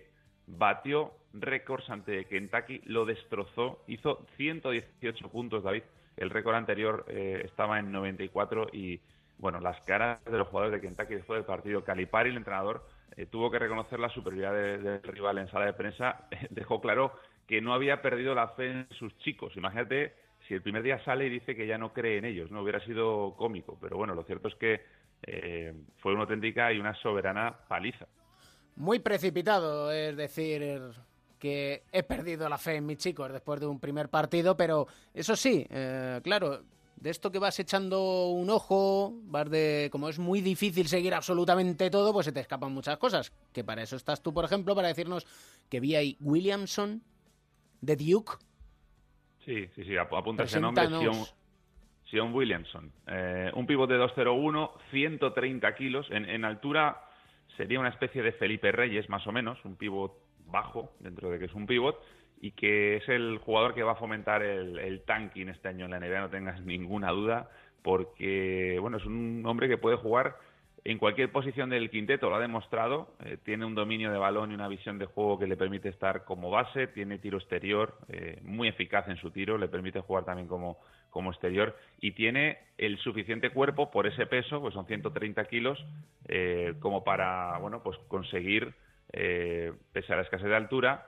[0.46, 5.84] batió récords ante Kentucky, lo destrozó, hizo 118 puntos, David.
[6.16, 9.00] El récord anterior eh, estaba en 94 y,
[9.38, 11.82] bueno, las caras de los jugadores de Kentucky después del partido.
[11.84, 12.86] Calipari, el entrenador,
[13.16, 16.26] eh, tuvo que reconocer la superioridad de- del rival en sala de prensa.
[16.50, 17.12] Dejó claro
[17.46, 19.56] que no había perdido la fe en sus chicos.
[19.56, 20.14] Imagínate
[20.48, 22.80] si el primer día sale y dice que ya no cree en ellos, no hubiera
[22.84, 23.78] sido cómico.
[23.80, 24.82] Pero bueno, lo cierto es que
[25.26, 28.06] eh, fue una auténtica y una soberana paliza.
[28.76, 30.62] Muy precipitado, es decir,
[31.44, 35.36] que he perdido la fe en mis chicos después de un primer partido, pero eso
[35.36, 36.62] sí, eh, claro,
[36.96, 41.90] de esto que vas echando un ojo, vas de, como es muy difícil seguir absolutamente
[41.90, 43.30] todo, pues se te escapan muchas cosas.
[43.52, 45.26] Que para eso estás tú, por ejemplo, para decirnos
[45.68, 47.02] que vi ahí Williamson
[47.82, 48.32] de Duke.
[49.44, 50.88] Sí, sí, sí, ap- apunta ese nombre,
[52.08, 52.90] Sion, Williamson.
[53.06, 56.06] Eh, un pivote de 2'01, 130 kilos.
[56.10, 57.02] En, en altura
[57.58, 60.23] sería una especie de Felipe Reyes, más o menos, un pivot
[60.54, 62.00] bajo, dentro de que es un pivot,
[62.40, 66.00] y que es el jugador que va a fomentar el, tanking este año en la
[66.00, 67.50] NBA, no tengas ninguna duda,
[67.82, 70.36] porque, bueno, es un hombre que puede jugar
[70.84, 74.54] en cualquier posición del quinteto, lo ha demostrado, eh, tiene un dominio de balón y
[74.54, 78.68] una visión de juego que le permite estar como base, tiene tiro exterior, eh, muy
[78.68, 80.78] eficaz en su tiro, le permite jugar también como,
[81.08, 85.82] como exterior y tiene el suficiente cuerpo por ese peso, pues son 130 kilos,
[86.28, 88.74] eh, como para, bueno, pues conseguir,
[89.12, 91.06] eh, pese a la escasez de altura,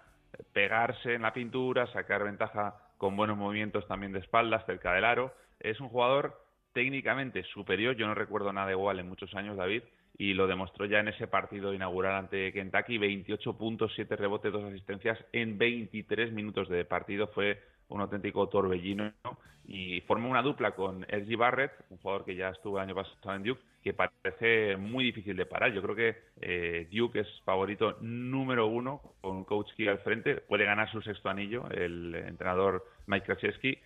[0.53, 5.34] pegarse en la pintura, sacar ventaja con buenos movimientos también de espaldas cerca del aro.
[5.61, 6.40] Es un jugador
[6.72, 9.82] técnicamente superior, yo no recuerdo nada igual en muchos años, David,
[10.18, 14.64] y lo demostró ya en ese partido inaugural ante Kentucky, 28 puntos, 7 rebotes, 2
[14.64, 19.39] asistencias en 23 minutos de partido, fue un auténtico torbellino ¿no?
[19.68, 23.34] y formó una dupla con RG Barrett, un jugador que ya estuvo el año pasado
[23.34, 25.72] en Duke, que parece muy difícil de parar.
[25.72, 30.64] Yo creo que eh, Duke es favorito número uno con Coach Key al frente, puede
[30.64, 33.78] ganar su sexto anillo, el entrenador Mike Krzyzewski,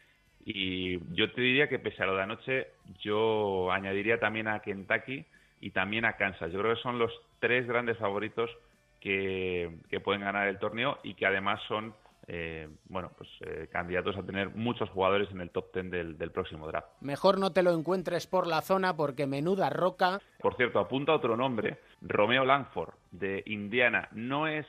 [0.45, 2.69] y yo te diría que pese a lo de anoche,
[3.01, 5.27] yo añadiría también a Kentucky
[5.61, 6.51] y también a Kansas.
[6.51, 8.51] Yo creo que son los tres grandes favoritos
[9.01, 9.71] que
[10.05, 11.95] pueden ganar el torneo y que además son
[12.33, 16.31] eh, bueno pues eh, candidatos a tener muchos jugadores en el top ten del, del
[16.31, 16.87] próximo draft.
[17.01, 20.21] Mejor no te lo encuentres por la zona porque menuda roca.
[20.39, 24.09] Por cierto, apunta otro nombre, Romeo Langford, de Indiana.
[24.13, 24.65] No es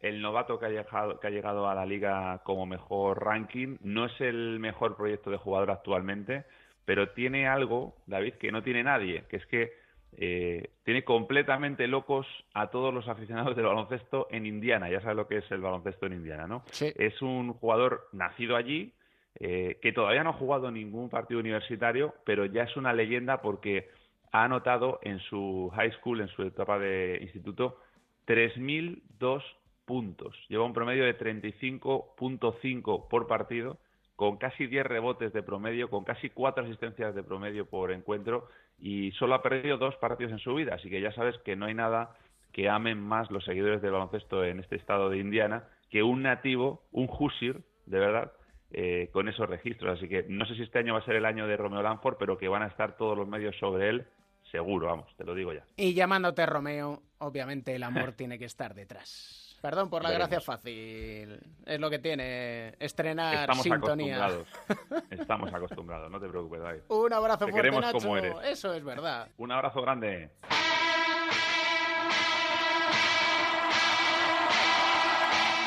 [0.00, 4.04] el novato que ha, llegado, que ha llegado a la liga como mejor ranking, no
[4.04, 6.44] es el mejor proyecto de jugador actualmente,
[6.84, 9.72] pero tiene algo, David, que no tiene nadie, que es que
[10.16, 14.90] eh, tiene completamente locos a todos los aficionados del baloncesto en Indiana.
[14.90, 16.62] Ya sabes lo que es el baloncesto en Indiana, ¿no?
[16.70, 16.92] Sí.
[16.96, 18.94] Es un jugador nacido allí,
[19.36, 23.88] eh, que todavía no ha jugado ningún partido universitario, pero ya es una leyenda porque
[24.32, 27.80] ha anotado en su high school, en su etapa de instituto,
[28.26, 29.42] 3.002
[29.84, 30.36] puntos.
[30.48, 33.78] Lleva un promedio de 35.5 por partido,
[34.16, 38.48] con casi 10 rebotes de promedio, con casi 4 asistencias de promedio por encuentro
[38.78, 40.74] y solo ha perdido dos partidos en su vida.
[40.74, 42.16] Así que ya sabes que no hay nada
[42.52, 46.82] que amen más los seguidores del baloncesto en este estado de Indiana que un nativo,
[46.92, 48.32] un Hoosier, de verdad,
[48.70, 49.96] eh, con esos registros.
[49.96, 52.16] Así que no sé si este año va a ser el año de Romeo Lanford,
[52.18, 54.06] pero que van a estar todos los medios sobre él
[54.50, 55.64] seguro, vamos, te lo digo ya.
[55.76, 59.47] Y llamándote Romeo, obviamente el amor tiene que estar detrás.
[59.60, 60.28] Perdón por la Veremos.
[60.30, 61.40] gracia fácil.
[61.66, 64.24] Es lo que tiene estrenar Estamos sintonía.
[64.26, 65.04] acostumbrados.
[65.10, 66.80] Estamos acostumbrados, no te preocupes, David.
[66.88, 67.98] Un abrazo Te fuerte, queremos Nacho.
[67.98, 68.36] como eres.
[68.44, 69.28] Eso es verdad.
[69.38, 70.30] Un abrazo grande.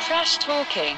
[0.08, 0.98] Trash talking.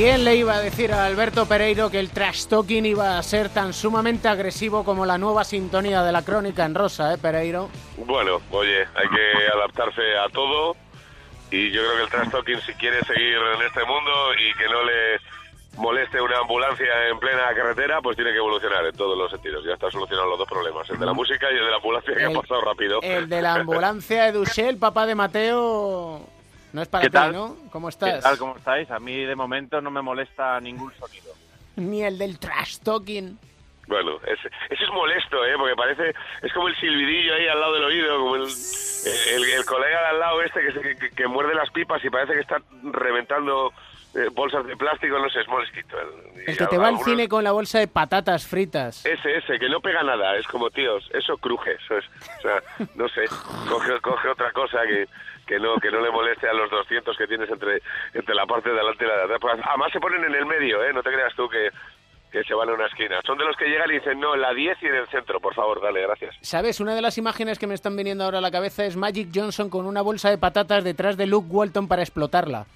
[0.00, 3.50] ¿Quién le iba a decir a Alberto Pereiro que el trash talking iba a ser
[3.50, 7.68] tan sumamente agresivo como la nueva sintonía de la crónica en rosa, eh, Pereiro?
[7.98, 10.74] Bueno, oye, hay que adaptarse a todo
[11.50, 14.64] y yo creo que el trash talking si quiere seguir en este mundo y que
[14.72, 15.20] no le
[15.76, 19.62] moleste una ambulancia en plena carretera, pues tiene que evolucionar en todos los sentidos.
[19.66, 22.14] Ya está solucionado los dos problemas, el de la música y el de la ambulancia
[22.14, 23.00] que El- ha pasado rápido.
[23.02, 26.22] El de la ambulancia de Duchel, papá de Mateo,
[26.72, 27.32] no es para ¿Qué ti, tal?
[27.32, 27.56] ¿no?
[27.70, 28.22] ¿Cómo ¿Qué estás?
[28.22, 28.38] tal?
[28.38, 28.90] ¿Cómo estáis?
[28.90, 31.32] A mí de momento no me molesta ningún sonido.
[31.76, 33.38] Ni el del trash talking.
[33.86, 35.54] Bueno, ese, ese es molesto, ¿eh?
[35.58, 39.64] Porque parece, es como el silbidillo ahí al lado del oído, como el, el, el
[39.64, 42.40] colega de al lado este que, se- que, que muerde las pipas y parece que
[42.40, 43.72] está reventando
[44.14, 45.96] eh, bolsas de plástico, no sé, es molestito.
[45.98, 49.04] El, El que te va al cine con la bolsa de patatas fritas.
[49.06, 52.04] Ese, ese, que no pega nada, es como, tíos, eso cruje, eso es,
[52.38, 52.62] o sea,
[52.96, 53.26] no sé,
[53.68, 55.06] coge, coge otra cosa que,
[55.46, 57.80] que no que no le moleste a los 200 que tienes entre,
[58.14, 59.38] entre la parte de delante y la de atrás.
[59.40, 60.92] Pues, además se ponen en el medio, ¿eh?
[60.92, 61.70] No te creas tú que,
[62.30, 63.20] que se van a una esquina.
[63.26, 65.54] Son de los que llegan y dicen, no, la 10 y en el centro, por
[65.54, 66.36] favor, dale, gracias.
[66.40, 66.80] ¿Sabes?
[66.80, 69.70] Una de las imágenes que me están viniendo ahora a la cabeza es Magic Johnson
[69.70, 72.66] con una bolsa de patatas detrás de Luke Walton para explotarla.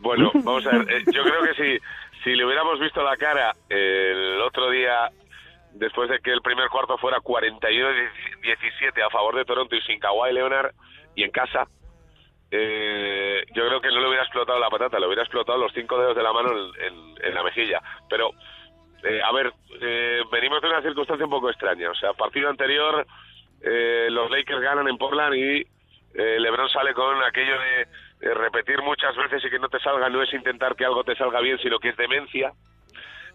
[0.00, 1.78] Bueno, vamos a ver, eh, yo creo que si,
[2.24, 5.10] si le hubiéramos visto la cara eh, el otro día,
[5.72, 10.32] después de que el primer cuarto fuera 41-17 a favor de Toronto y sin Kawhi
[10.32, 10.72] Leonard
[11.14, 11.66] y en casa,
[12.50, 15.98] eh, yo creo que no le hubiera explotado la patata, le hubiera explotado los cinco
[15.98, 17.80] dedos de la mano en, en- en la mejilla.
[18.08, 18.30] Pero,
[19.04, 21.90] eh, a ver, eh, venimos de una circunstancia un poco extraña.
[21.90, 23.06] O sea, partido anterior,
[23.62, 25.60] eh, los Lakers ganan en Portland y
[26.14, 27.86] eh, LeBron sale con aquello de,
[28.20, 31.14] de repetir muchas veces y que no te salga, no es intentar que algo te
[31.14, 32.52] salga bien, sino que es demencia.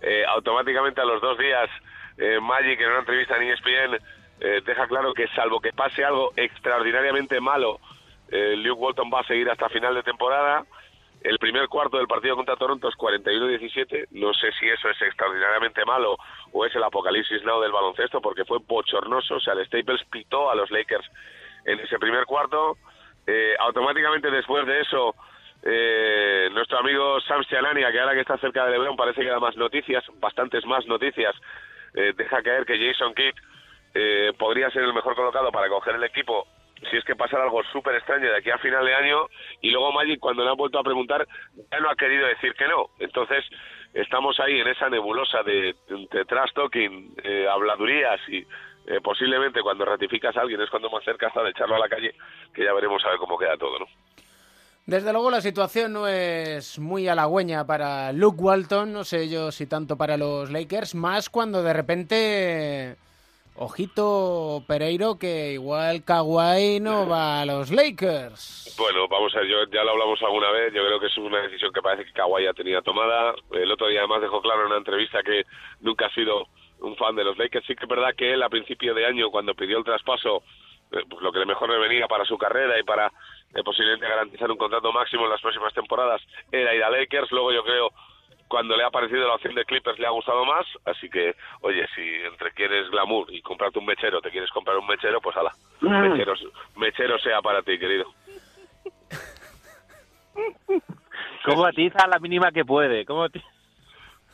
[0.02, 1.70] Eh, automáticamente a los dos días,
[2.18, 3.98] eh, Magic en una entrevista en ESPN
[4.40, 7.80] eh, deja claro que salvo que pase algo extraordinariamente malo,
[8.30, 10.66] eh, Luke Walton va a seguir hasta final de temporada.
[11.22, 14.08] El primer cuarto del partido contra Toronto es 41-17.
[14.12, 16.18] No sé si eso es extraordinariamente malo
[16.52, 19.36] o es el apocalipsis now del baloncesto, porque fue bochornoso.
[19.36, 21.10] O sea, el Staples pitó a los Lakers
[21.66, 22.76] en ese primer cuarto.
[23.26, 25.16] Eh, automáticamente después de eso,
[25.64, 29.40] eh, nuestro amigo Sam Cialania, que ahora que está cerca de LeBron parece que da
[29.40, 31.34] más noticias, bastantes más noticias,
[31.94, 33.36] eh, deja caer que Jason Kidd
[33.94, 36.48] eh, podría ser el mejor colocado para coger el equipo
[36.90, 39.28] si es que pasa algo súper extraño de aquí a final de año.
[39.62, 41.26] Y luego Magic cuando le han vuelto a preguntar
[41.72, 42.88] ya no ha querido decir que no.
[43.00, 43.46] Entonces
[43.94, 48.46] estamos ahí en esa nebulosa de, de trash talking eh, habladurías y
[48.86, 51.90] eh, posiblemente cuando ratificas a alguien es cuando más cerca está de echarlo a la
[51.90, 52.16] calle
[52.54, 53.86] que ya veremos a ver cómo queda todo ¿no?
[54.86, 59.66] Desde luego la situación no es muy halagüeña para Luke Walton, no sé yo si
[59.66, 62.98] tanto para los Lakers, más cuando de repente,
[63.56, 68.76] ojito Pereiro, que igual Kawhi no va a los Lakers.
[68.78, 71.42] Bueno, vamos a ver, yo, ya lo hablamos alguna vez, yo creo que es una
[71.44, 73.36] decisión que parece que Kawhi ya tenía tomada.
[73.54, 75.46] El otro día además dejó claro en una entrevista que
[75.80, 76.46] nunca ha sido
[76.80, 77.66] un fan de los Lakers.
[77.66, 80.44] Sí que es verdad que él a principio de año, cuando pidió el traspaso,
[80.92, 84.50] eh, pues lo que mejor le venía para su carrera y para eh, posiblemente garantizar
[84.52, 86.22] un contrato máximo en las próximas temporadas
[86.52, 87.32] era ir a Lakers.
[87.32, 87.90] Luego yo creo
[88.48, 91.88] cuando le ha parecido la opción de Clippers le ha gustado más, así que, oye,
[91.96, 95.52] si entre quieres glamour y comprarte un mechero, te quieres comprar un mechero, pues ala,
[95.82, 96.10] Mm.
[96.10, 96.34] mechero,
[96.76, 98.14] mechero sea para ti, querido.
[101.46, 103.06] ¿Cómo atiza a la mínima que puede?
[103.06, 103.44] ¿Cómo ati-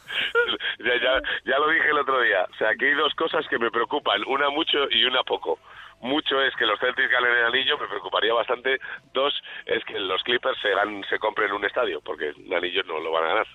[0.79, 2.45] ya, ya, ya lo dije el otro día.
[2.51, 5.59] O sea, aquí hay dos cosas que me preocupan, una mucho y una poco.
[6.01, 8.79] Mucho es que los Celtics ganen el anillo, me preocuparía bastante.
[9.13, 9.33] Dos
[9.65, 13.11] es que los Clippers se, gan- se compren un estadio, porque el anillo no lo
[13.11, 13.47] van a ganar.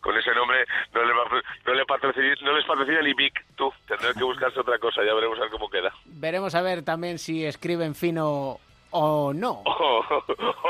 [0.00, 0.64] Con- ese nombre
[0.94, 3.44] no, le va- no, le patrocina, no les patrocina ni Vic.
[3.54, 5.92] Tú, tendrás que buscarse otra cosa, ya veremos a ver cómo queda.
[6.06, 8.56] Veremos a ver también si escriben fino
[8.90, 9.62] o no.
[9.78, 9.98] O,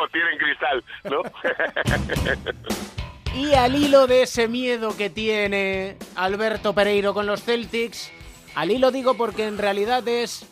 [0.02, 1.22] o tienen cristal, ¿no?
[3.38, 8.12] Y al hilo de ese miedo que tiene Alberto Pereiro con los Celtics,
[8.56, 10.44] al hilo digo porque en realidad es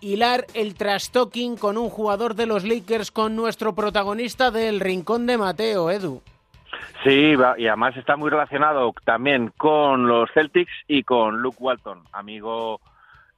[0.00, 5.38] hilar el trash-talking con un jugador de los Lakers con nuestro protagonista del Rincón de
[5.38, 6.22] Mateo, Edu.
[7.04, 12.80] Sí, y además está muy relacionado también con los Celtics y con Luke Walton, amigo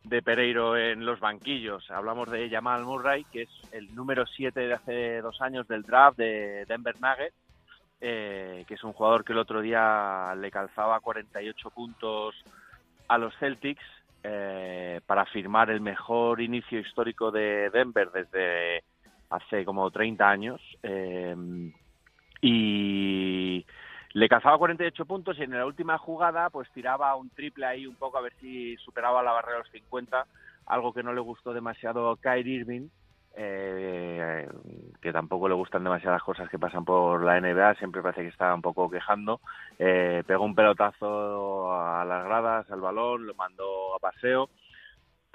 [0.04, 1.90] de Pereiro en los banquillos.
[1.90, 6.16] Hablamos de Jamal Murray, que es el número 7 de hace dos años del draft
[6.16, 7.36] de Denver Nuggets,
[8.00, 12.34] eh, que es un jugador que el otro día le calzaba 48 puntos
[13.08, 13.84] a los Celtics
[14.22, 18.84] eh, para firmar el mejor inicio histórico de Denver desde
[19.30, 20.60] hace como 30 años.
[20.82, 21.72] eh,
[22.40, 23.64] y
[24.12, 27.96] le calzaba 48 puntos y en la última jugada pues tiraba un triple ahí un
[27.96, 30.26] poco a ver si superaba la barrera de los 50,
[30.66, 32.88] algo que no le gustó demasiado a Kyrie Irving,
[33.36, 34.48] eh,
[35.00, 38.54] que tampoco le gustan demasiadas cosas que pasan por la NBA, siempre parece que está
[38.54, 39.40] un poco quejando.
[39.78, 44.48] Eh, pegó un pelotazo a las gradas, al balón, lo mandó a paseo,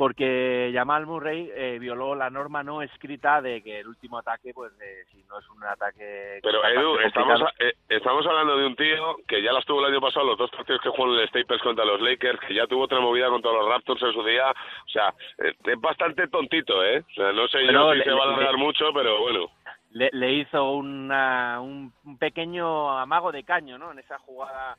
[0.02, 4.72] porque Jamal Murray eh, violó la norma no escrita de que el último ataque, pues
[4.82, 6.39] eh, si no es un ataque...
[6.41, 10.02] Pero Edu, estamos, eh, estamos hablando de un tío que ya las tuvo el año
[10.02, 12.86] pasado, los dos partidos que jugó en el Staples contra los Lakers, que ya tuvo
[12.86, 14.49] otra movida contra los Raptors en su día.
[14.49, 17.04] O sea, eh, es bastante tontito, ¿eh?
[17.08, 19.52] O sea, no sé Pero yo si le- se va a alargar mucho, pero bueno.
[19.91, 23.91] le, le hizo una, un, un pequeño amago de caño, ¿no?
[23.91, 24.78] En esa jugada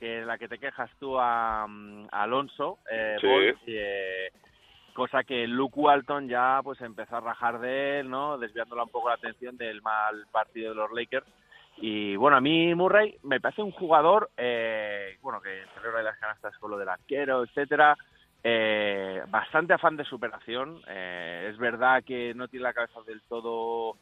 [0.00, 3.28] que la que te quejas tú a, mm, a Alonso, eh, Sí.
[3.66, 4.30] Eh,
[4.92, 8.38] cosa que Luke Walton ya pues empezó a rajar de él, ¿no?
[8.38, 11.26] Desviándola un poco la atención del mal partido de los Lakers.
[11.78, 16.56] Y bueno, a mí Murray me parece un jugador, eh, bueno, que celebra las canastas
[16.58, 17.96] con lo del arquero, etcétera,
[18.44, 20.80] eh, bastante afán de superación.
[20.86, 23.96] Eh, es verdad que no tiene la cabeza del todo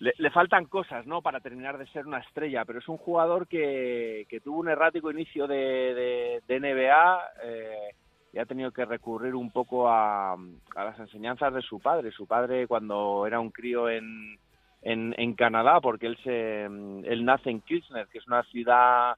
[0.00, 1.22] le, le faltan cosas, ¿no?
[1.22, 5.46] Para terminar de ser una estrella, pero es un jugador que, tuvo un errático inicio
[5.46, 7.94] de NBA eh,
[8.32, 12.12] y ha tenido que recurrir un poco a, a las enseñanzas de su padre.
[12.12, 14.38] Su padre, cuando era un crío en,
[14.82, 19.16] en, en Canadá, porque él, se, él nace en Kirchner, que es una ciudad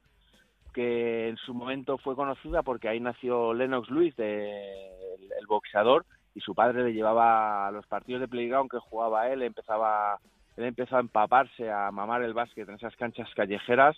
[0.72, 6.06] que en su momento fue conocida porque ahí nació Lennox Lewis, de- el, el boxeador,
[6.34, 10.18] y su padre le llevaba a los partidos de playground que jugaba él, empezaba
[10.56, 13.96] él empezó a empaparse, a mamar el básquet en esas canchas callejeras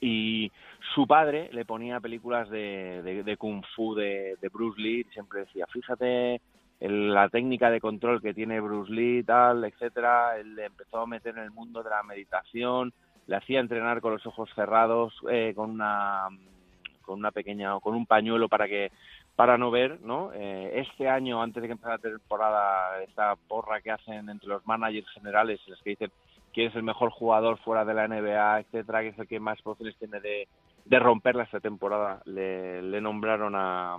[0.00, 0.50] y
[0.94, 5.40] su padre le ponía películas de, de, de kung fu de, de Bruce Lee siempre
[5.40, 6.40] decía, fíjate
[6.80, 10.38] el- la técnica de control que tiene Bruce Lee, tal, etcétera.
[10.38, 12.92] Él le empezó a meter en el mundo de la meditación,
[13.26, 16.28] le hacía entrenar con los ojos cerrados, eh, con una
[17.02, 18.92] con una pequeña con un pañuelo para que
[19.34, 20.30] para no ver, ¿no?
[20.34, 24.66] Eh, este año, antes de que empezara la temporada, esta porra que hacen entre los
[24.66, 26.10] managers generales, en los que dicen
[26.52, 29.60] quién es el mejor jugador fuera de la NBA, etcétera, que es el que más
[29.62, 33.96] posibilidades tiene de, romperla esta temporada, le, nombraron a,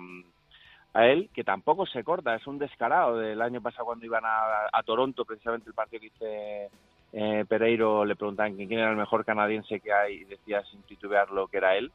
[0.93, 3.17] a él, que tampoco se corta, es un descarado.
[3.17, 6.69] Del año pasado cuando iban a, a Toronto, precisamente el partido que hice
[7.13, 11.47] eh, Pereiro, le preguntaban quién era el mejor canadiense que hay y decía sin titubearlo
[11.47, 11.91] que era él.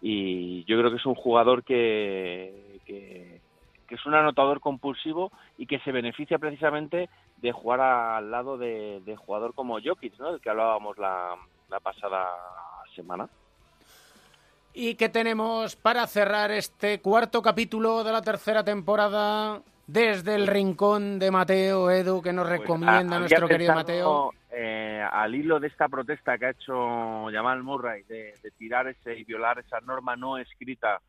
[0.00, 3.40] Y yo creo que es un jugador que, que
[3.94, 7.08] es un anotador compulsivo y que se beneficia precisamente
[7.40, 10.32] de jugar al lado de, de jugador como Jokic, ¿no?
[10.32, 11.36] del que hablábamos la,
[11.68, 12.28] la pasada
[12.94, 13.28] semana.
[14.74, 21.18] ¿Y qué tenemos para cerrar este cuarto capítulo de la tercera temporada desde el rincón
[21.18, 24.32] de Mateo, Edu, que nos Pues, recomienda nuestro querido Mateo?
[24.50, 29.16] eh, al hilo de esta protesta que ha hecho Jamal Murray de, de tirar ese
[29.18, 31.00] y violar esa norma no escrita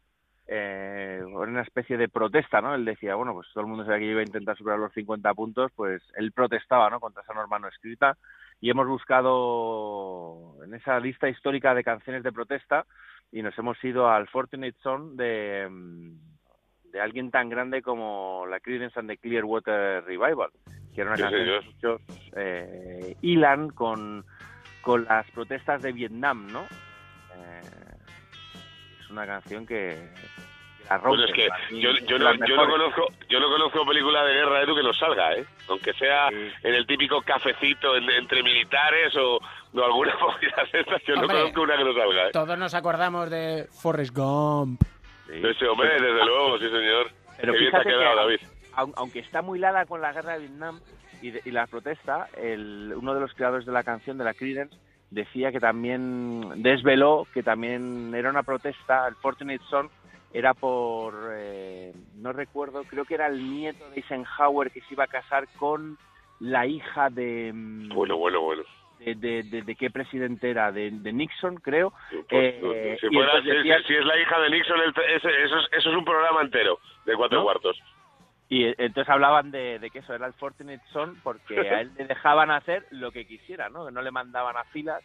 [0.52, 2.74] eh, una especie de protesta, ¿no?
[2.74, 5.34] Él decía, bueno, pues todo el mundo sabía que iba a intentar superar los 50
[5.36, 7.00] puntos, pues él protestaba, ¿no?
[7.00, 8.18] Contra esa norma no escrita
[8.60, 12.86] y hemos buscado en esa lista histórica de canciones de protesta
[13.32, 18.60] y nos hemos ido al Fortunate Son de, mm, de alguien tan grande como la
[18.60, 20.50] Creedence and the Clearwater Revival,
[20.96, 22.02] que era una canción que muchos
[22.36, 24.26] eh, hilan con,
[24.82, 26.64] con las protestas de Vietnam, ¿no?
[27.36, 27.89] Eh,
[29.10, 29.98] es una canción que,
[30.88, 31.08] rompe.
[31.08, 31.48] Bueno, es que
[31.80, 35.34] yo, no, yo, no conozco, yo no conozco película de guerra, Edu, que nos salga,
[35.36, 35.46] ¿eh?
[35.68, 41.02] Aunque sea en el típico cafecito en- entre militares o, o alguna movida de estas,
[41.08, 42.32] yo no conozco una que nos salga, ¿eh?
[42.34, 44.82] Todos nos acordamos de Forrest Gump.
[45.28, 47.12] De ese hombre, desde luego, sí, señor.
[47.40, 48.94] Pero Qué bien te ha fíjate quedado, que, David.
[48.96, 50.80] aunque está muy lada con la guerra de Vietnam
[51.22, 54.34] y, de- y la protesta, el, uno de los creadores de la canción, de la
[54.34, 54.76] Creedence,
[55.12, 59.90] decía que también desveló que también era una protesta, el Fortunate Son
[60.32, 65.06] era por, eh, no recuerdo, creo que era el nieto de Eisenhower que se iba
[65.06, 65.98] a casar con
[66.40, 67.52] la hija de...
[67.54, 68.64] mm, Bueno, bueno, bueno.
[69.00, 71.94] De, de, de- de qué presidente era, de, Nixon, creo.
[72.30, 75.96] Pues, Eh, si, fuera, es la hija de Nixon, el- ese- eso, es, eso es
[75.96, 77.44] un programa entero de cuatro ¿No?
[77.46, 77.80] cuartos.
[78.50, 81.92] Y eh, entonces hablaban de, de que eso era el Fortunate Son porque a él
[81.98, 83.86] le dejaban hacer lo que quisiera, ¿no?
[83.86, 85.02] Que no le mandaban a filas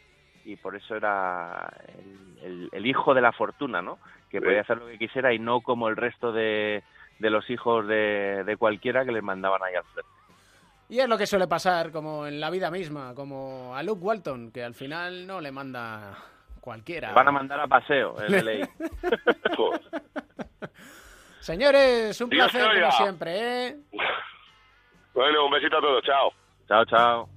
[0.47, 3.99] y por eso era el, el- el hijo de la fortuna, ¿no?
[4.31, 6.83] Que podía hacer lo que quisiera y no como el resto de,
[7.19, 10.11] de los hijos de, de cualquiera que les mandaban ahí al frente.
[10.89, 14.51] Y es lo que suele pasar, como en la vida misma, como a Luke Walton,
[14.53, 16.17] que al final no le manda
[16.61, 17.13] cualquiera.
[17.13, 18.69] Van a mandar a paseo el LA.
[21.45, 23.77] Señores, un Dios placer como siempre, ¿eh?
[25.13, 26.33] Bueno, un besito a todos, chao.
[26.67, 27.29] Chao, chao.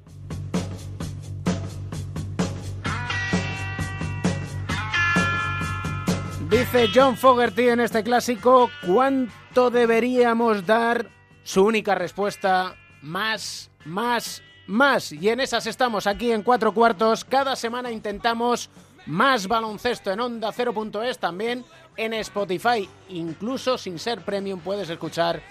[6.49, 11.09] Dice John Fogerty en este clásico, ¿cuánto deberíamos dar?
[11.43, 15.11] Su única respuesta, más, más, más.
[15.11, 17.25] Y en esas estamos aquí en cuatro cuartos.
[17.25, 18.69] Cada semana intentamos
[19.05, 21.65] más baloncesto en Onda 0.es, también
[21.97, 22.87] en Spotify.
[23.09, 25.41] Incluso sin ser premium puedes escuchar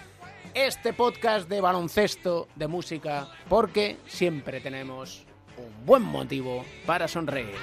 [0.54, 5.24] este podcast de baloncesto, de música, porque siempre tenemos
[5.58, 7.54] un buen motivo para sonreír.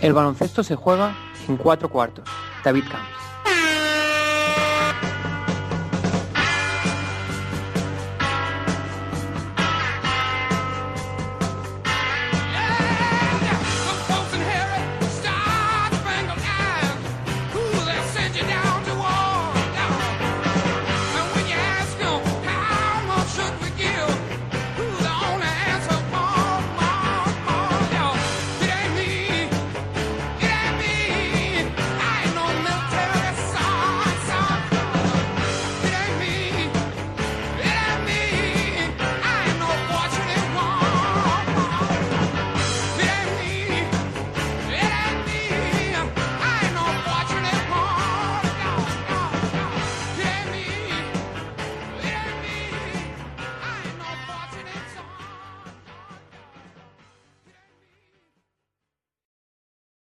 [0.00, 1.16] El baloncesto se juega
[1.48, 2.28] en cuatro cuartos.
[2.64, 3.25] David Camps.